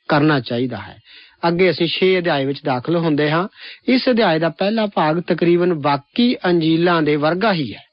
ਕਰਨਾ 0.08 0.40
ਚਾਹੀਦਾ 0.40 0.78
ਹੈ। 0.78 1.00
ਅੱਗੇ 1.48 1.70
ਅਸੀਂ 1.70 1.88
6 1.88 2.18
ਅਧਿਆਏ 2.18 2.46
ਵਿੱਚ 2.46 2.64
ਦਾਖਲ 2.64 2.96
ਹੁੰਦੇ 2.96 3.32
ਹਾਂ। 3.32 3.48
ਇਸ 3.88 4.10
ਅਧਿਆਏ 4.10 4.40
ਦਾ 4.40 4.50
ਪਹਿਲਾ 4.50 4.86
ਭਾਗ 4.86 5.20
ਤਕਰੀਬਨ 5.20 5.74
ਬਾਕੀ 5.74 6.36
ਅੰਜੀਲਾਂ 6.46 7.02
ਦੇ 7.02 7.16
ਵਰਗਾ 7.16 7.54
ਹੀ 7.54 7.74
ਹੈ। 7.74 7.84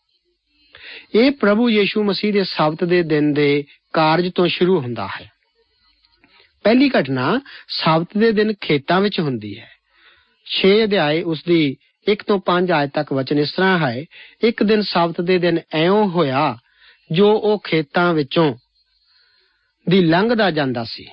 ਇਹ 1.14 1.30
ਪ੍ਰਭੂ 1.30 1.70
ਯੀਸ਼ੂ 1.70 2.04
ਮਸੀਹ 2.04 2.32
ਦੇ 2.32 2.44
ਸਬਤ 2.44 2.84
ਦੇ 2.84 3.02
ਦਿਨ 3.02 3.32
ਦੇ 3.32 3.64
ਕਾਰਜ 3.92 4.30
ਤੋਂ 4.34 4.48
ਸ਼ੁਰੂ 4.48 4.80
ਹੁੰਦਾ 4.80 5.06
ਹੈ। 5.06 5.30
ਪਹਿਲੀ 6.62 6.90
ਘਟਨਾ 7.00 7.40
ਸਬਤ 7.68 8.08
ਦੇ 8.18 8.32
ਦਿਨ 8.32 8.52
ਖੇਤਾਂ 8.60 9.00
ਵਿੱਚ 9.00 9.20
ਹੁੰਦੀ 9.20 9.58
ਹੈ। 9.58 9.68
6 10.46 10.84
ਅਧਿਆਏ 10.84 11.22
ਉਸ 11.22 11.44
ਦੀ 11.44 11.76
1 12.08 12.22
ਤੋਂ 12.26 12.40
5 12.46 12.70
ਆਇਤ 12.70 12.90
ਤੱਕ 12.94 13.12
ਵਚਨ 13.12 13.38
ਇਸ 13.38 13.52
ਤਰ੍ਹਾਂ 13.52 13.78
ਹੈ, 13.78 14.04
ਇੱਕ 14.42 14.62
ਦਿਨ 14.62 14.82
ਸਬਤ 14.82 15.20
ਦੇ 15.20 15.38
ਦਿਨ 15.38 15.58
ਐਉਂ 15.72 16.08
ਹੋਇਆ 16.08 16.58
ਜੋ 17.12 17.32
ਉਹ 17.32 17.60
ਖੇਤਾਂ 17.64 18.14
ਵਿੱਚੋਂ 18.14 18.54
ਦੀ 19.88 20.00
ਲੰਘਦਾ 20.00 20.50
ਜਾਂਦਾ 20.50 20.84
ਸੀ। 20.84 21.08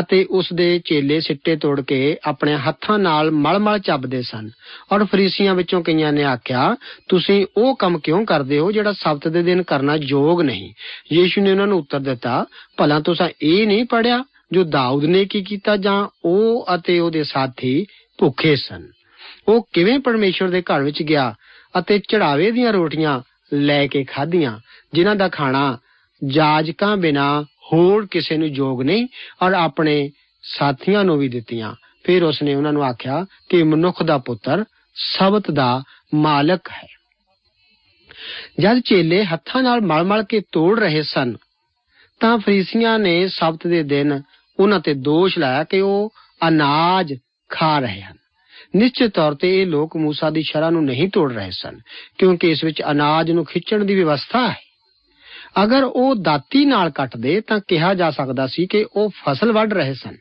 ਅਤੇ 0.00 0.26
ਉਸ 0.30 0.52
ਦੇ 0.52 0.80
ਚੇਲੇ 0.84 1.20
ਸਿੱਟੇ 1.20 1.56
ਤੋੜ 1.56 1.80
ਕੇ 1.80 2.16
ਆਪਣੇ 2.24 2.56
ਹੱਥਾਂ 2.56 2.98
ਨਾਲ 2.98 3.30
ਮਲ-ਮਲ 3.30 3.78
ਚੱਬਦੇ 3.78 4.22
ਸਨ। 4.22 4.50
ਔਰ 4.92 5.04
ਫਰੀਸੀਆਂ 5.04 5.54
ਵਿੱਚੋਂ 5.54 5.82
ਕਈਆਂ 5.82 6.12
ਨੇ 6.12 6.24
ਆਖਿਆ, 6.24 6.76
ਤੁਸੀਂ 7.08 7.46
ਉਹ 7.56 7.76
ਕੰਮ 7.76 7.98
ਕਿਉਂ 7.98 8.24
ਕਰਦੇ 8.26 8.58
ਹੋ 8.58 8.72
ਜਿਹੜਾ 8.72 8.92
ਸਬਤ 8.92 9.28
ਦੇ 9.28 9.42
ਦਿਨ 9.42 9.62
ਕਰਨਾ 9.62 9.96
ਯੋਗ 9.96 10.42
ਨਹੀਂ? 10.42 10.72
ਯੀਸ਼ੂ 11.12 11.42
ਨੇ 11.42 11.50
ਉਹਨਾਂ 11.50 11.66
ਨੂੰ 11.66 11.78
ਉੱਤਰ 11.78 12.00
ਦਿੱਤਾ, 12.00 12.46
ਭਲਾ 12.76 13.00
ਤੁਸੀਂ 13.00 13.28
ਇਹ 13.42 13.66
ਨਹੀਂ 13.66 13.84
ਪੜਿਆ 13.84 14.24
ਜੋ 14.52 14.64
ਦਾਊਦ 14.64 15.04
ਨੇ 15.04 15.24
ਕੀ 15.24 15.42
ਕੀਤਾ 15.42 15.76
ਜਾਂ 15.76 16.08
ਉਹ 16.24 16.66
ਅਤੇ 16.74 16.98
ਉਹਦੇ 16.98 17.22
ਸਾਥੀ 17.24 17.86
ਭੁੱਖੇ 18.18 18.56
ਸਨ? 18.56 18.86
ਉਹ 19.48 19.68
ਕਿਵੇਂ 19.72 19.98
ਪਰਮੇਸ਼ਵਰ 19.98 20.48
ਦੇ 20.48 20.62
ਘਰ 20.62 20.82
ਵਿੱਚ 20.82 21.02
ਗਿਆ 21.02 21.34
ਅਤੇ 21.78 21.98
ਚੜਾਵੇ 21.98 22.50
ਦੀਆਂ 22.50 22.72
ਰੋਟੀਆਂ 22.72 23.20
ਲੈ 23.54 23.86
ਕੇ 23.86 24.04
ਖਾਧੀਆਂ, 24.04 24.58
ਜਿਨ੍ਹਾਂ 24.94 25.16
ਦਾ 25.16 25.28
ਖਾਣਾ 25.28 25.78
ਜਾਜਕਾਂ 26.24 26.96
ਬਿਨਾ 26.96 27.44
ਹੋਰ 27.72 28.06
ਕਿਸੇ 28.10 28.36
ਨੂੰ 28.36 28.48
ਯੋਗ 28.48 28.82
ਨਹੀਂ 28.82 29.06
ਔਰ 29.42 29.52
ਆਪਣੇ 29.52 30.10
ਸਾਥੀਆਂ 30.42 31.04
ਨੂੰ 31.04 31.18
ਵੀ 31.18 31.28
ਦਿੱਤੀਆਂ। 31.28 31.74
ਫਿਰ 32.04 32.24
ਉਸਨੇ 32.24 32.54
ਉਹਨਾਂ 32.54 32.72
ਨੂੰ 32.72 32.84
ਆਖਿਆ 32.84 33.26
ਕਿ 33.48 33.62
ਮਨੁੱਖ 33.62 34.02
ਦਾ 34.02 34.18
ਪੁੱਤਰ 34.18 34.64
ਸਬਤ 34.94 35.50
ਦਾ 35.50 35.82
ਮਾਲਕ 36.14 36.68
ਹੈ। 36.70 36.86
ਜਦ 38.60 38.80
ਚੇਲੇ 38.80 39.24
ਹੱਥਾਂ 39.24 39.62
ਨਾਲ 39.62 39.80
ਮਲ-ਮਲ 39.80 40.22
ਕੇ 40.22 40.40
ਤੋੜ 40.52 40.80
ਰਹੇ 40.80 41.02
ਸਨ, 41.02 41.36
ਤਾਂ 42.20 42.38
ਫਰੀਸੀਆਂ 42.38 42.98
ਨੇ 42.98 43.28
ਸਬਤ 43.28 43.66
ਦੇ 43.66 43.82
ਦਿਨ 43.82 44.22
ਉਹਨਾਂ 44.60 44.80
ਤੇ 44.80 44.94
ਦੋਸ਼ 44.94 45.38
ਲਾਇਆ 45.38 45.64
ਕਿ 45.64 45.80
ਉਹ 45.80 46.12
ਅਨਾਜ 46.48 47.14
ਖਾ 47.50 47.78
ਰਹੇ 47.78 48.02
ਹਨ। 48.02 48.16
ਨਿਸ਼ਚਿਤ 48.76 49.10
ਤੌਰ 49.10 49.34
ਤੇ 49.34 49.62
ਇਹ 49.62 49.66
ਲੋਕ 49.66 49.96
ਮੂਸਾ 49.96 50.30
ਦੀ 50.30 50.42
ਸ਼ਰ੍ਹਾ 50.42 50.70
ਨੂੰ 50.70 50.84
ਨਹੀਂ 50.84 51.08
ਤੋੜ 51.08 51.32
ਰਹੇ 51.32 51.50
ਸਨ, 51.50 51.80
ਕਿਉਂਕਿ 52.18 52.50
ਇਸ 52.50 52.64
ਵਿੱਚ 52.64 52.82
ਅਨਾਜ 52.90 53.30
ਨੂੰ 53.30 53.44
ਖਿੱਚਣ 53.44 53.84
ਦੀ 53.84 53.94
ਵਿਵਸਥਾ 53.94 54.48
ਹੈ। 54.48 54.65
ਅਗਰ 55.62 55.82
ਉਹ 55.82 56.14
ਦਾਤੀ 56.14 56.64
ਨਾਲ 56.64 56.90
ਕੱਟਦੇ 56.90 57.40
ਤਾਂ 57.40 57.60
ਕਿਹਾ 57.68 57.94
ਜਾ 57.94 58.10
ਸਕਦਾ 58.10 58.46
ਸੀ 58.46 58.66
ਕਿ 58.66 58.86
ਉਹ 58.96 59.10
ਫਸਲ 59.10 59.52
ਵੱਢ 59.52 59.72
ਰਹੇ 59.72 59.94
ਸਨ। 59.94 60.16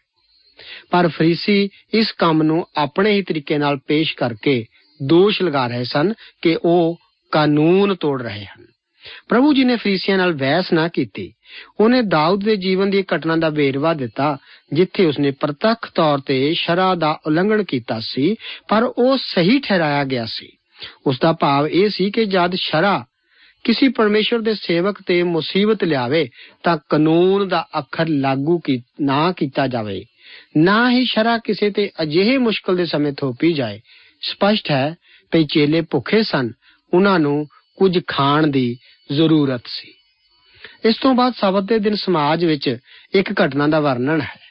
ਪਰ 0.91 1.08
ਫਰੀਸੀ 1.08 1.69
ਇਸ 1.93 2.12
ਕੰਮ 2.12 2.43
ਨੂੰ 2.43 2.67
ਆਪਣੇ 2.76 3.12
ਹੀ 3.12 3.21
ਤਰੀਕੇ 3.21 3.58
ਨਾਲ 3.58 3.78
ਪੇਸ਼ 3.88 4.15
ਕਰਕੇ 4.15 4.65
ਦੋਸ਼ 5.04 5.41
ਲਗਾ 5.41 5.67
ਰਹੇ 5.67 5.84
ਸਨ 5.84 6.13
ਕਿ 6.41 6.58
ਉਹ 6.65 6.98
ਕਾਨੂੰਨ 7.32 7.95
ਤੋੜ 7.95 8.21
ਰਹੇ 8.21 8.45
ਹਨ। 8.45 8.65
ਪ੍ਰਭੂ 9.30 9.54
ਜੀ 9.54 9.63
ਨੇ 9.63 9.76
ਫਰੀਸੀਆਂ 9.76 10.17
ਨਾਲ 10.17 10.34
ਬਹਿਸ 10.34 10.74
ਨਾ 10.74 10.88
ਕੀਤੀ। 10.88 11.34
ਉਹਨੇ 11.80 12.02
ਦਾਊਦ 12.02 12.43
ਦੇ 12.43 12.56
ਜੀਵਨ 12.56 12.89
ਦੀ 12.89 13.04
ਘਟਨਾ 13.15 13.36
ਦਾ 13.36 13.50
ਵੇਰਵਾ 13.50 13.93
ਦਿੱਤਾ, 13.93 14.38
ਜਿੱਥੇ 14.74 15.06
ਉਸਨੇ 15.06 15.32
ਪ੍ਰਤੱਖ 15.32 15.91
ਤੌਰ 15.95 16.19
ਤੇ 16.19 16.54
ਸ਼ਰਾ 16.54 16.95
ਦਾ 16.95 17.19
ਉਲੰਘਣ 17.28 17.63
ਕੀਤਾ 17.63 18.00
ਸੀ, 18.00 18.36
ਪਰ 18.67 18.84
ਉਹ 18.84 19.17
ਸਹੀ 19.17 19.60
ਠਹਿਰਾਇਆ 19.60 20.04
ਗਿਆ 20.04 20.26
ਸੀ। 20.26 20.48
ਉਸ 21.08 21.19
ਦਾ 21.19 21.34
ਭਾਵ 21.34 21.67
ਇਹ 21.67 21.89
ਸੀ 21.89 22.12
ਕਿ 22.12 22.26
ਜਦ 22.26 22.56
ਸ਼ਰਾ 22.56 23.06
ਕਿਸੇ 23.65 23.89
ਪਰਮੇਸ਼ਰ 23.89 24.39
ਦੇ 24.39 24.54
ਸੇਵਕ 24.54 25.01
ਤੇ 25.06 25.23
ਮੁਸੀਬਤ 25.23 25.84
ਲਿਆਵੇ 25.84 26.30
ਤਾਂ 26.63 26.78
ਕਾਨੂੰਨ 26.89 27.47
ਦਾ 27.47 27.67
ਅੱਖਰ 27.78 28.08
ਲਾਗੂ 28.08 28.60
ਕੀ, 28.60 28.82
ਨਾ 29.01 29.32
ਕੀਤਾ 29.32 29.67
ਜਾਵੇ। 29.67 30.06
ਨਾ 30.58 30.91
ਹੀ 30.91 31.06
ਸ਼ਰਾ 31.06 31.38
ਕਿਸੇ 31.38 31.69
ਤੇ 31.69 31.91
ਅਜਿਹੇ 32.01 32.38
ਮੁਸ਼ਕਲ 32.38 32.75
ਦੇ 32.75 32.86
ਸਮੇਂ 32.86 33.13
ਥੋਪੀ 33.13 33.54
ਜਾਏ। 33.54 33.82
ਸਪਸ਼ਟ 34.21 34.71
ਹੈ 34.71 34.95
ਕਿ 35.32 35.45
ਚੇਲੇ 35.54 35.82
ਭੁੱਖੇ 35.82 36.23
ਸਨ, 36.23 36.51
ਉਹਨਾਂ 36.93 37.19
ਨੂੰ 37.19 37.47
ਕੁਝ 37.78 37.99
ਖਾਣ 38.08 38.47
ਦੀ 38.47 38.78
ਜ਼ਰੂਰਤ 39.12 39.62
ਸੀ। 39.65 39.93
ਇਸ 40.86 40.95
ਤੋਂ 40.97 41.15
ਬਾਅਦ 41.15 41.34
ਸਬਤ 41.38 41.63
ਦੇ 41.63 41.80
ਦਿਨ 41.80 41.95
ਸਮਾਜ 41.95 42.45
ਵਿੱਚ 42.45 42.78
ਇੱਕ 43.13 43.32
ਘਟਨਾ 43.32 43.67
ਦਾ 43.67 43.80
ਵਰਣਨ 43.80 44.21
ਹੈ। 44.21 44.45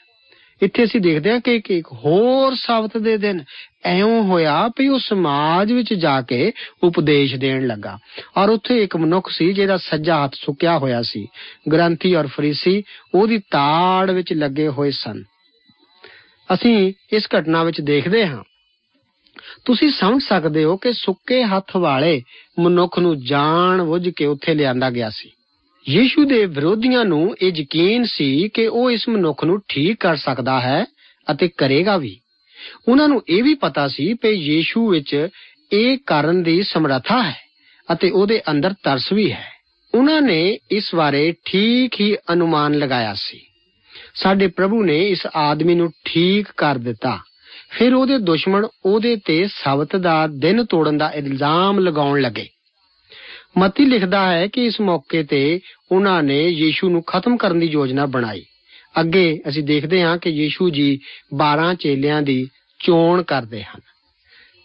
ਇੱਥੇ 0.62 0.84
ਅਸੀਂ 0.84 1.00
ਦੇਖਦੇ 1.00 1.30
ਹਾਂ 1.30 1.40
ਕਿ 1.40 1.56
ਇੱਕ 1.56 1.86
ਹੋਰ 1.86 2.54
ਸਬਤ 2.54 2.96
ਦੇ 2.96 3.16
ਦਿਨ 3.16 3.44
ਐਉਂ 3.84 4.22
ਹੋਇਆ 4.22 4.68
ਵੀ 4.68 4.88
ਉਹ 4.88 4.98
ਸਮਾਜ 4.98 5.72
ਵਿੱਚ 5.72 5.94
ਜਾ 5.94 6.20
ਕੇ 6.20 6.52
ਉਪਦੇਸ਼ 6.82 7.34
ਦੇਣ 7.34 7.66
ਲੱਗਾ। 7.66 7.98
ਔਰ 8.36 8.48
ਉੱਥੇ 8.48 8.82
ਇੱਕ 8.82 8.96
ਮਨੁੱਖ 8.96 9.30
ਸੀ 9.30 9.52
ਜਿਹਦਾ 9.52 9.76
ਸੱਜਾ 9.76 10.24
ਹੱਥ 10.24 10.34
ਸੁੱਕਿਆ 10.34 10.78
ਹੋਇਆ 10.78 11.02
ਸੀ। 11.02 11.26
ਗ੍ਰੰਥੀ 11.72 12.14
ਔਰ 12.14 12.26
ਫਰੀਸੀ 12.26 12.82
ਉਹਦੀ 13.14 13.38
ਤਾੜ 13.38 14.10
ਵਿੱਚ 14.10 14.32
ਲੱਗੇ 14.32 14.68
ਹੋਏ 14.68 14.90
ਸਨ। 14.90 15.22
ਅਸੀਂ 16.54 16.92
ਇਸ 17.12 17.28
ਘਟਨਾ 17.38 17.64
ਵਿੱਚ 17.64 17.80
ਦੇਖਦੇ 17.80 18.26
ਹਾਂ। 18.26 18.44
ਤੁਸੀਂ 19.64 19.90
ਸਮਝ 19.90 20.22
ਸਕਦੇ 20.22 20.64
ਹੋ 20.64 20.76
ਕਿ 20.76 20.92
ਸੁੱਕੇ 20.92 21.44
ਹੱਥ 21.44 21.76
ਵਾਲੇ 21.76 22.22
ਮਨੁੱਖ 22.58 22.98
ਨੂੰ 22.98 23.24
ਜਾਣ 23.24 23.82
ਬੁੱਝ 23.82 24.08
ਕੇ 24.08 24.26
ਉੱਥੇ 24.26 24.54
ਲਿਆਂਦਾ 24.54 24.90
ਗਿਆ 24.90 25.10
ਸੀ। 25.10 25.30
ਯੀਸ਼ੂ 25.88 26.24
ਦੇ 26.24 26.46
ਵਿਰੋਧੀਆਂ 26.46 27.04
ਨੂੰ 27.04 27.36
ਇਹ 27.42 27.52
ਯਕੀਨ 27.56 28.04
ਸੀ 28.04 28.48
ਕਿ 28.48 28.66
ਉਹ 28.66 28.90
ਇਸ 28.90 29.08
ਮਨੁੱਖ 29.08 29.44
ਨੂੰ 29.44 29.60
ਠੀਕ 29.68 29.96
ਕਰ 30.00 30.16
ਸਕਦਾ 30.16 30.60
ਹੈ 30.60 30.84
ਅਤੇ 31.30 31.48
ਕਰੇਗਾ 31.48 31.96
ਵੀ। 31.96 32.20
ਉਹਨਾਂ 32.88 33.08
ਨੂੰ 33.08 33.22
ਇਹ 33.28 33.42
ਵੀ 33.42 33.54
ਪਤਾ 33.54 33.88
ਸੀ 33.88 34.14
ਕਿ 34.14 34.28
ਯੀਸ਼ੂ 34.28 34.90
ਵਿੱਚ 34.90 35.28
ਇਹ 35.72 35.98
ਕਰਨ 36.06 36.42
ਦੀ 36.42 36.62
ਸਮਰੱਥਾ 36.62 37.22
ਹੈ 37.22 37.36
ਅਤੇ 37.92 38.10
ਉਹਦੇ 38.10 38.40
ਅੰਦਰ 38.50 38.72
ਤਰਸ 38.72 39.12
ਵੀ 39.12 39.32
ਹੈ। 39.32 39.54
ਉਹਨਾਂ 39.94 40.22
ਨੇ 40.22 40.58
ਇਸ 40.70 40.94
ਬਾਰੇ 40.94 41.34
ਠੀਕ 41.44 42.00
ਹੀ 42.00 42.16
ਅਨੁਮਾਨ 42.32 42.74
ਲਗਾਇਆ 42.74 43.14
ਸੀ। 43.14 43.40
ਸਾਡੇ 44.14 44.46
ਪ੍ਰਭੂ 44.46 44.82
ਨੇ 44.82 45.08
ਇਸ 45.08 45.26
ਆਦਮੀ 45.36 45.74
ਨੂੰ 45.74 45.92
ਠੀਕ 46.04 46.48
ਕਰ 46.56 46.78
ਦਿੱਤਾ। 46.78 47.20
ਫਿਰ 47.70 47.94
ਉਹਦੇ 47.94 48.18
ਦੁਸ਼ਮਣ 48.18 48.66
ਉਹਦੇ 48.84 49.16
ਤੇ 49.16 49.46
ਸਬਤ 49.46 49.96
ਦਾ 49.96 50.26
ਦਿਨ 50.26 50.64
ਤੋੜਨ 50.64 50.98
ਦਾ 50.98 51.10
ਇਲਜ਼ਾਮ 51.10 51.78
ਲਗਾਉਣ 51.78 52.20
ਲੱਗੇ। 52.20 52.48
ਮਤੀ 53.58 53.84
ਲਿਖਦਾ 53.84 54.30
ਹੈ 54.30 54.46
ਕਿ 54.46 54.64
ਇਸ 54.64 54.80
ਮੌਕੇ 54.80 55.22
ਤੇ 55.22 55.60
ਉਹਨਾਂ 55.92 56.22
ਨੇ 56.22 56.48
ਯੀਸ਼ੂ 56.48 56.88
ਨੂੰ 56.88 57.02
ਖਤਮ 57.02 57.36
ਕਰਨ 57.36 57.60
ਦੀ 57.60 57.66
ਯੋਜਨਾ 57.66 58.06
ਬਣਾਈ। 58.06 58.44
ਅੱਗੇ 59.00 59.40
ਅਸੀਂ 59.48 59.62
ਦੇਖਦੇ 59.62 60.02
ਹਾਂ 60.02 60.18
ਕਿ 60.18 60.30
ਯੀਸ਼ੂ 60.30 60.70
ਜੀ 60.70 61.00
12 61.34 61.74
ਚੇਲਿਆਂ 61.74 62.22
ਦੀ 62.22 62.48
ਚੋਣ 62.84 63.22
ਕਰਦੇ 63.22 63.62
ਹਨ। 63.62 63.80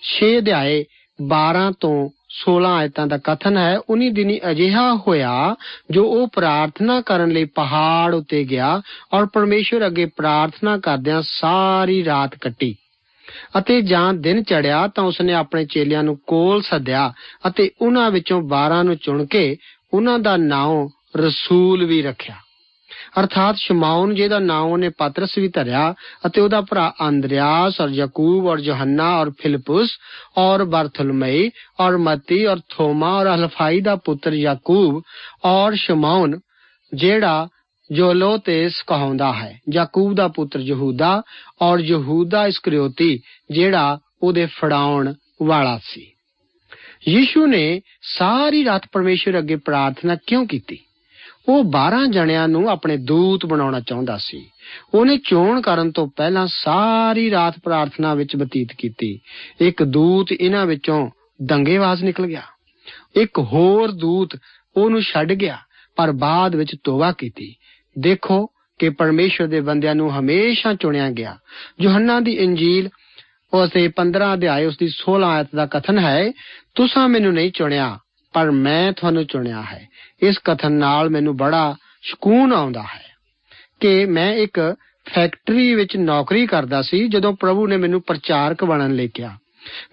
6 0.04 0.38
ਅਧਿਆਏ 0.38 0.86
12 1.20 1.72
ਤੋਂ 1.80 2.10
16 2.30 2.70
ਆਇਤਾਂ 2.70 3.08
ਦਾ 3.08 3.18
ਕਥਨ 3.18 3.58
ਹੈ। 3.58 3.78
ਉਨੀ 3.90 4.10
ਦਿਨੀ 4.10 4.40
ਅਜਿਹਾ 4.50 4.96
ਹੋਇਆ 5.08 5.56
ਜੋ 5.92 6.06
ਉਹ 6.06 6.28
ਪ੍ਰਾਰਥਨਾ 6.28 7.02
ਕਰਨ 7.02 7.30
ਲਈ 7.30 7.46
ਪਹਾੜ 7.46 8.14
ਉੱਤੇ 8.16 8.44
ਗਿਆ 8.44 8.82
ਔਰ 9.14 9.26
ਪਰਮੇਸ਼ਵਰ 9.26 9.88
ਅੱਗੇ 9.88 10.06
ਪ੍ਰਾਰਥਨਾ 10.06 10.78
ਕਰਦਿਆਂ 10.78 11.22
ਸਾਰੀ 11.26 12.06
ਰਾਤ 12.06 12.36
ਕੱਟੀ 12.36 12.76
ਅਤੇ 13.58 13.82
ਜਾਂ 13.82 14.14
ਦਿਨ 14.14 14.44
ਚੜਿਆ 14.44 14.88
ਤਾਂ 14.88 15.04
ਉਸਨੇ 15.04 15.34
ਆਪਣੇ 15.34 15.66
ਚੇਲਿਆਂ 15.66 16.04
ਨੂੰ 16.04 16.18
ਕੋਲ 16.28 16.62
ਸੱਦਿਆ 16.62 17.14
ਅਤੇ 17.48 17.70
ਉਹਨਾਂ 17.82 18.12
ਵਿੱਚੋਂ 18.12 18.42
12 18.42 18.84
ਨੂੰ 18.84 18.96
ਚੁਣ 18.96 19.26
ਕੇ 19.26 19.58
ਉਹਨਾਂ 19.94 20.20
ਦਾ 20.20 20.38
ਨਾਮ 20.38 20.88
ਰਸੂਲ 21.18 21.86
ਵੀ 21.86 22.02
ਰੱਖਿਆ। 22.02 22.36
ਅਰਥਾਤ 23.20 23.56
ਸ਼ਮਾਉਨ, 23.58 24.14
ਜਿਹਦਾ 24.16 24.40
ਨਾਮ 24.40 24.72
ਉਹਨੇ 24.72 24.90
ਪਤਰਸ 24.90 25.38
ਵੀ 25.38 25.48
ਧਰਿਆ 25.48 25.94
ਅਤੇ 26.26 26.42
ਉਹਦਾ 26.42 26.62
ਭਰਾ 26.62 26.94
ਅੰਦਰਿਆਸ 27.08 27.82
ਔਰ 27.82 27.90
ਯਾਕੂਬ 27.90 28.48
ਔਰ 28.48 28.60
ਯੋਹੰਨਾ 28.60 29.18
ਔਰ 29.18 29.32
ਫਿਲਿਪਸ 29.40 29.90
ਔਰ 30.38 30.64
ਬਰਥਲਮਈ 30.64 31.50
ਔਰ 31.80 31.98
ਮਤੀ 31.98 32.46
ਔਰ 32.46 32.60
ਥੋਮਾ 32.70 33.14
ਔਰ 33.14 33.28
ਹਲਫਾਈ 33.28 33.82
ਦਾ 33.82 33.96
ਪੁੱਤਰ 33.96 34.34
ਯਾਕੂਬ 34.34 35.02
ਔਰ 35.46 35.76
ਸ਼ਮਾਉਨ, 35.76 36.40
ਜਿਹੜਾ 36.94 37.48
ਜੋਲੋਤੇਸ 37.92 38.82
ਕਹਾਉਂਦਾ 38.88 39.34
ਹੈ। 39.34 39.60
ਯਾਕੂਬ 39.74 40.16
ਦਾ 40.16 40.28
ਪੁੱਤਰ 40.28 40.60
ਯਹੂਦਾ 40.60 41.22
ਔਰ 41.62 41.80
ਯਹੂਦਾ 41.80 42.46
ਇਸਕਰਿਓਤੀ, 42.48 43.20
ਜਿਹੜਾ 43.52 44.00
ਉਹਦੇ 44.24 44.46
ਫੜਾਉਣ 44.46 45.14
ਵਾਲਾ 45.44 45.80
ਸੀ। 45.84 46.12
ਯੀਸ਼ੂ 47.08 47.46
ਨੇ 47.46 47.82
ਸਾਰੀ 48.02 48.66
ਰਾਤ 48.66 48.86
ਪਰਮੇਸ਼ਰ 48.92 49.38
ਅੱਗੇ 49.38 49.56
ਪ੍ਰਾਰਥਨਾ 49.56 50.16
ਕਿਉਂ 50.28 50.46
ਕੀਤੀ? 50.48 50.80
ਉਹ 51.48 51.64
12 51.64 52.06
ਜਣਿਆਂ 52.06 52.48
ਨੂੰ 52.48 52.70
ਆਪਣੇ 52.70 52.98
ਦੂਤ 52.98 53.46
ਬਣਾਉਣਾ 53.46 53.80
ਚਾਹੁੰਦਾ 53.80 54.18
ਸੀ। 54.18 54.50
ਉਹਨੇ 54.94 55.18
ਚੋਣ 55.18 55.62
ਕਰਨ 55.62 55.92
ਤੋਂ 55.92 56.08
ਪਹਿਲਾਂ 56.08 56.48
ਸਾਰੀ 56.48 57.32
ਰਾਤ 57.32 57.60
ਪ੍ਰਾਰਥਨਾ 57.64 58.14
ਵਿੱਚ 58.14 58.36
ਬਤੀਤ 58.36 58.68
ਕੀਤੀ। 58.78 59.20
ਇੱਕ 59.62 59.84
ਦੂਤ 59.84 60.32
ਇਹਨਾਂ 60.32 60.66
ਵਿੱਚੋਂ 60.66 61.10
ਦੰਗੇਵਾਜ਼ 61.44 62.04
ਨਿਕਲ 62.04 62.28
ਗਿਆ। 62.28 62.42
ਇੱਕ 63.16 63.40
ਹੋਰ 63.40 63.92
ਦੂਤ 63.92 64.30
ਉਹਨੂੰ 64.78 65.02
ਛੱਡ 65.02 65.34
ਗਿਆ, 65.34 65.58
ਪਰ 65.96 66.12
ਬਾਅਦ 66.12 66.56
ਵਿੱਚ 66.56 66.76
ਤੋਬਾ 66.84 67.12
ਕੀਤੀ। 67.12 67.56
ਦੇਖੋ 68.00 68.46
ਕਿ 68.80 68.90
ਪਰਮੇਸ਼ਰ 68.90 69.48
ਦੇ 69.48 69.62
ਬੰਦਿਆਂ 69.62 69.96
ਨੂੰ 69.96 70.20
ਹਮੇਸ਼ਾ 70.20 70.74
ਚੁਣਿਆ 70.74 71.10
ਗਿਆ। 71.10 71.38
ਯੋਹੰਨਾ 71.82 72.20
ਦੀ 72.20 72.32
ਇੰਜੀਲ 72.32 72.90
ਉਸ 73.54 73.70
ਦੇ 73.70 73.88
15 73.88 74.34
ਅਧਿਆਇ 74.34 74.66
ਉਸ 74.66 74.78
ਦੀ 74.78 74.88
16 74.88 75.24
ਆਇਤ 75.24 75.48
ਦਾ 75.56 75.66
ਕਥਨ 75.66 76.00
ਹੈ, 76.00 76.32
ਤੁਸੀਂ 76.76 77.08
ਮੈਨੂੰ 77.08 77.34
ਨਹੀਂ 77.34 77.52
ਚੁਣਿਆ 77.52 77.98
ਪਰ 78.34 78.52
ਮੈਂ 78.52 78.94
ਤੁਹਾਨੂੰ 78.94 79.26
ਚੁਣਿਆ 79.26 79.62
ਹੈ। 79.62 79.90
ਇਸ 80.22 80.40
ਕਥਨ 80.46 80.72
ਨਾਲ 80.72 81.10
ਮੈਨੂੰ 81.10 81.38
ਬੜਾ 81.38 81.76
ਸਕੂਨ 82.12 82.54
ਆਉਂਦਾ 82.54 82.82
ਹੈ 82.82 83.10
ਕਿ 83.80 84.06
ਮੈਂ 84.06 84.34
ਇੱਕ 84.34 84.76
ਫੈਕਟਰੀ 85.16 85.76
ਵਿੱਚ 85.76 85.98
ਨੌਕਰੀ 85.98 86.48
ਕਰਦਾ 86.48 86.82
ਸੀ 86.82 87.08
ਜਦੋਂ 87.08 87.34
ਪ੍ਰਭੂ 87.34 87.68
ਨੇ 87.68 87.78
ਮੈਨੂੰ 87.78 88.02
ਪ੍ਰਚਾਰਕ 88.02 88.64
ਬਣਨ 88.64 88.96
ਲਈ 88.96 89.08
ਕਿਹਾ। 89.08 89.38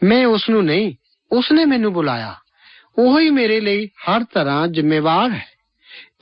ਮੈਂ 0.03 0.27
ਉਸ 0.27 0.51
ਨੂੰ 0.51 0.65
ਨਹੀਂ 0.65 0.95
ਉਸ 1.33 1.53
ਨੇ 1.53 1.65
ਮੈਨੂੰ 1.65 1.93
ਬੁਲਾਇਆ। 1.93 2.35
ਉਹ 2.99 3.21
ਹੀ 3.21 3.31
ਮੇਰੇ 3.31 3.61
ਲਈ 3.61 3.87
ਹਰ 3.87 4.25
ਤਰ੍ਹਾਂ 4.25 4.69
ਜ਼ਿੰਮੇਵਾਰ 4.69 5.31
ਹੈ। 5.31 5.47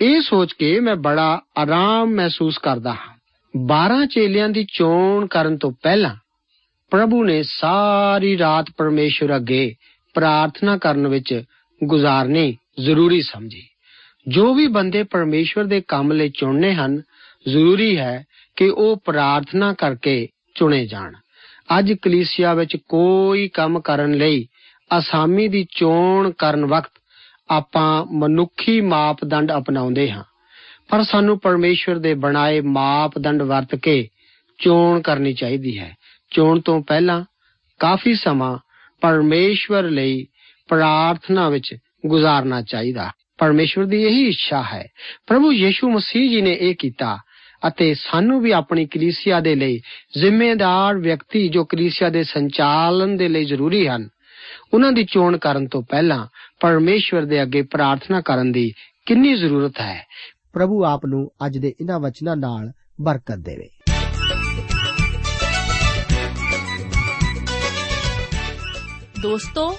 ਇਹ 0.00 0.20
ਸੋਚ 0.20 0.52
ਕੇ 0.52 0.80
ਮੈਂ 0.80 0.96
ਬੜਾ 0.96 1.40
ਆਰਾਮ 1.58 2.10
ਮਹਿਸੂਸ 2.10 2.58
ਕਰਦਾ 2.58 2.92
ਹਾਂ। 2.92 3.14
12 3.56 4.06
ਚੇਲਿਆਂ 4.06 4.48
ਦੀ 4.48 4.66
ਚੋਣ 4.72 5.26
ਕਰਨ 5.26 5.56
ਤੋਂ 5.56 5.72
ਪਹਿਲਾਂ 5.82 6.16
ਪ੍ਰਭੂ 6.90 7.24
ਨੇ 7.24 7.42
ਸਾਰੀ 7.42 8.38
ਰਾਤ 8.38 8.66
ਪਰਮੇਸ਼ਵਰ 8.76 9.36
ਅੱਗੇ 9.36 9.74
ਪ੍ਰਾਰਥਨਾ 10.14 10.76
ਕਰਨ 10.76 11.08
ਵਿੱਚ 11.08 11.42
ਗੁਜ਼ਾਰਨੀ 11.86 12.56
ਜ਼ਰੂਰੀ 12.80 13.22
ਸਮਝੀ। 13.22 13.62
ਜੋ 14.28 14.54
ਵੀ 14.54 14.66
ਬੰਦੇ 14.66 15.02
ਪਰਮੇਸ਼ਵਰ 15.02 15.64
ਦੇ 15.64 15.82
ਕੰਮ 15.88 16.12
ਲਈ 16.12 16.28
ਚੁਣਨੇ 16.28 16.74
ਹਨ, 16.74 17.02
ਜ਼ਰੂਰੀ 17.48 17.98
ਹੈ 17.98 18.24
ਕਿ 18.56 18.68
ਉਹ 18.68 18.96
ਪ੍ਰਾਰਥਨਾ 19.04 19.72
ਕਰਕੇ 19.72 20.28
ਚੁਣੇ 20.54 20.86
ਜਾਣ। 20.86 21.12
ਅੱਜ 21.78 21.92
ਕਲੀਸਿਆ 21.92 22.54
ਵਿੱਚ 22.54 22.76
ਕੋਈ 22.76 23.48
ਕੰਮ 23.48 23.80
ਕਰਨ 23.80 24.14
ਲਈ 24.14 24.46
ਅਸਾਮੀ 24.98 25.48
ਦੀ 25.48 25.66
ਚੋਣ 25.76 26.32
ਕਰਨ 26.38 26.64
ਵਕਤ 26.64 26.92
ਆਪਾਂ 27.50 28.06
ਮਨੁੱਖੀ 28.12 28.80
ਮਾਪਦੰਡ 28.80 29.52
ਅਪਣਾਉਂਦੇ 29.56 30.10
ਹਾਂ। 30.10 30.24
ਪਰ 30.88 31.02
ਸਾਨੂੰ 31.02 31.40
ਪਰਮੇਸ਼ਵਰ 31.40 31.98
ਦੇ 31.98 32.14
ਬਣਾਏ 32.14 32.60
ਮਾਪਦੰਡ 32.60 33.42
ਵਰਤ 33.42 33.74
ਕੇ 33.74 34.08
ਚੋਣ 34.58 35.00
ਕਰਨੀ 35.00 35.32
ਚਾਹੀਦੀ 35.32 35.78
ਹੈ। 35.78 35.96
ਚੋਣ 36.30 36.60
ਤੋਂ 36.60 36.82
ਪਹਿਲਾਂ 36.82 37.24
ਕਾਫੀ 37.78 38.14
ਸਮਾਂ 38.14 38.58
ਪਰਮੇਸ਼ਵਰ 39.00 39.82
ਲਈ 39.82 40.26
ਪ੍ਰਾਰਥਨਾ 40.68 41.48
ਵਿੱਚ 41.48 41.76
ਗੁਜ਼ਾਰਨਾ 42.06 42.62
ਚਾਹੀਦਾ। 42.62 43.10
ਪਰਮੇਸ਼ਵਰ 43.38 43.84
ਦੀ 43.84 44.02
ਇਹੀ 44.02 44.28
ਇੱਛਾ 44.28 44.62
ਹੈ। 44.62 44.88
ਪ੍ਰਭੂ 45.26 45.52
ਯੀਸ਼ੂ 45.52 45.90
ਮਸੀਹ 45.90 46.30
ਜੀ 46.30 46.40
ਨੇ 46.40 46.52
ਇਹ 46.60 46.74
ਕੀਤਾ 46.78 47.18
ਅਤੇ 47.68 47.94
ਸਾਨੂੰ 47.94 48.40
ਵੀ 48.40 48.50
ਆਪਣੀ 48.50 48.86
ਕਲੀਸਿਆ 48.86 49.40
ਦੇ 49.40 49.54
ਲਈ 49.54 49.80
ਜ਼ਿੰਮੇਦਾਰ 50.18 50.98
ਵਿਅਕਤੀ 50.98 51.48
ਜੋ 51.48 51.64
ਕਲੀਸਿਆ 51.64 52.08
ਦੇ 52.08 52.24
ਸੰਚਾਲਨ 52.24 53.16
ਦੇ 53.16 53.28
ਲਈ 53.28 53.44
ਜ਼ਰੂਰੀ 53.44 53.88
ਹਨ, 53.88 54.08
ਉਹਨਾਂ 54.74 54.92
ਦੀ 54.92 55.04
ਚੋਣ 55.04 55.38
ਕਰਨ 55.38 55.68
ਤੋਂ 55.68 55.82
ਪਹਿਲਾਂ 55.82 56.26
ਪਰਮੇਸ਼ਵਰ 56.60 57.22
ਦੇ 57.22 57.42
ਅੱਗੇ 57.42 57.62
ਪ੍ਰਾਰਥਨਾ 57.62 58.20
ਕਰਨ 58.20 58.52
ਦੀ 58.52 58.72
ਕਿੰਨੀ 59.06 59.34
ਜ਼ਰੂਰਤ 59.34 59.80
ਹੈ। 59.80 60.06
ਪ੍ਰਭੂ 60.52 60.84
ਆਪ 60.84 61.06
ਨੂੰ 61.06 61.30
ਅੱਜ 61.46 61.58
ਦੇ 61.58 61.74
ਇਹਨਾਂ 61.80 62.00
ਵਚਨਾਂ 62.00 62.36
ਨਾਲ 62.36 62.72
ਬਰਕਤ 63.00 63.36
ਦੇਵੇ। 63.36 63.68
ਦੋਸਤੋ 69.22 69.78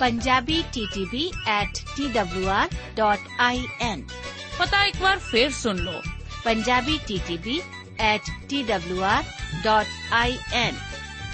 punjabi 0.00 0.58
ttb 0.76 1.14
at 1.54 1.80
twr.in 1.94 3.98
ਪਤਾ 4.58 4.84
ਇੱਕ 4.84 5.00
ਵਾਰ 5.02 5.18
ਫੇਰ 5.30 5.50
ਸੁਣ 5.60 5.78
ਲਓ 5.78 6.00
punjabi 6.44 6.96
ttb 7.08 7.46
at 8.10 8.24
twr.in 8.52 10.74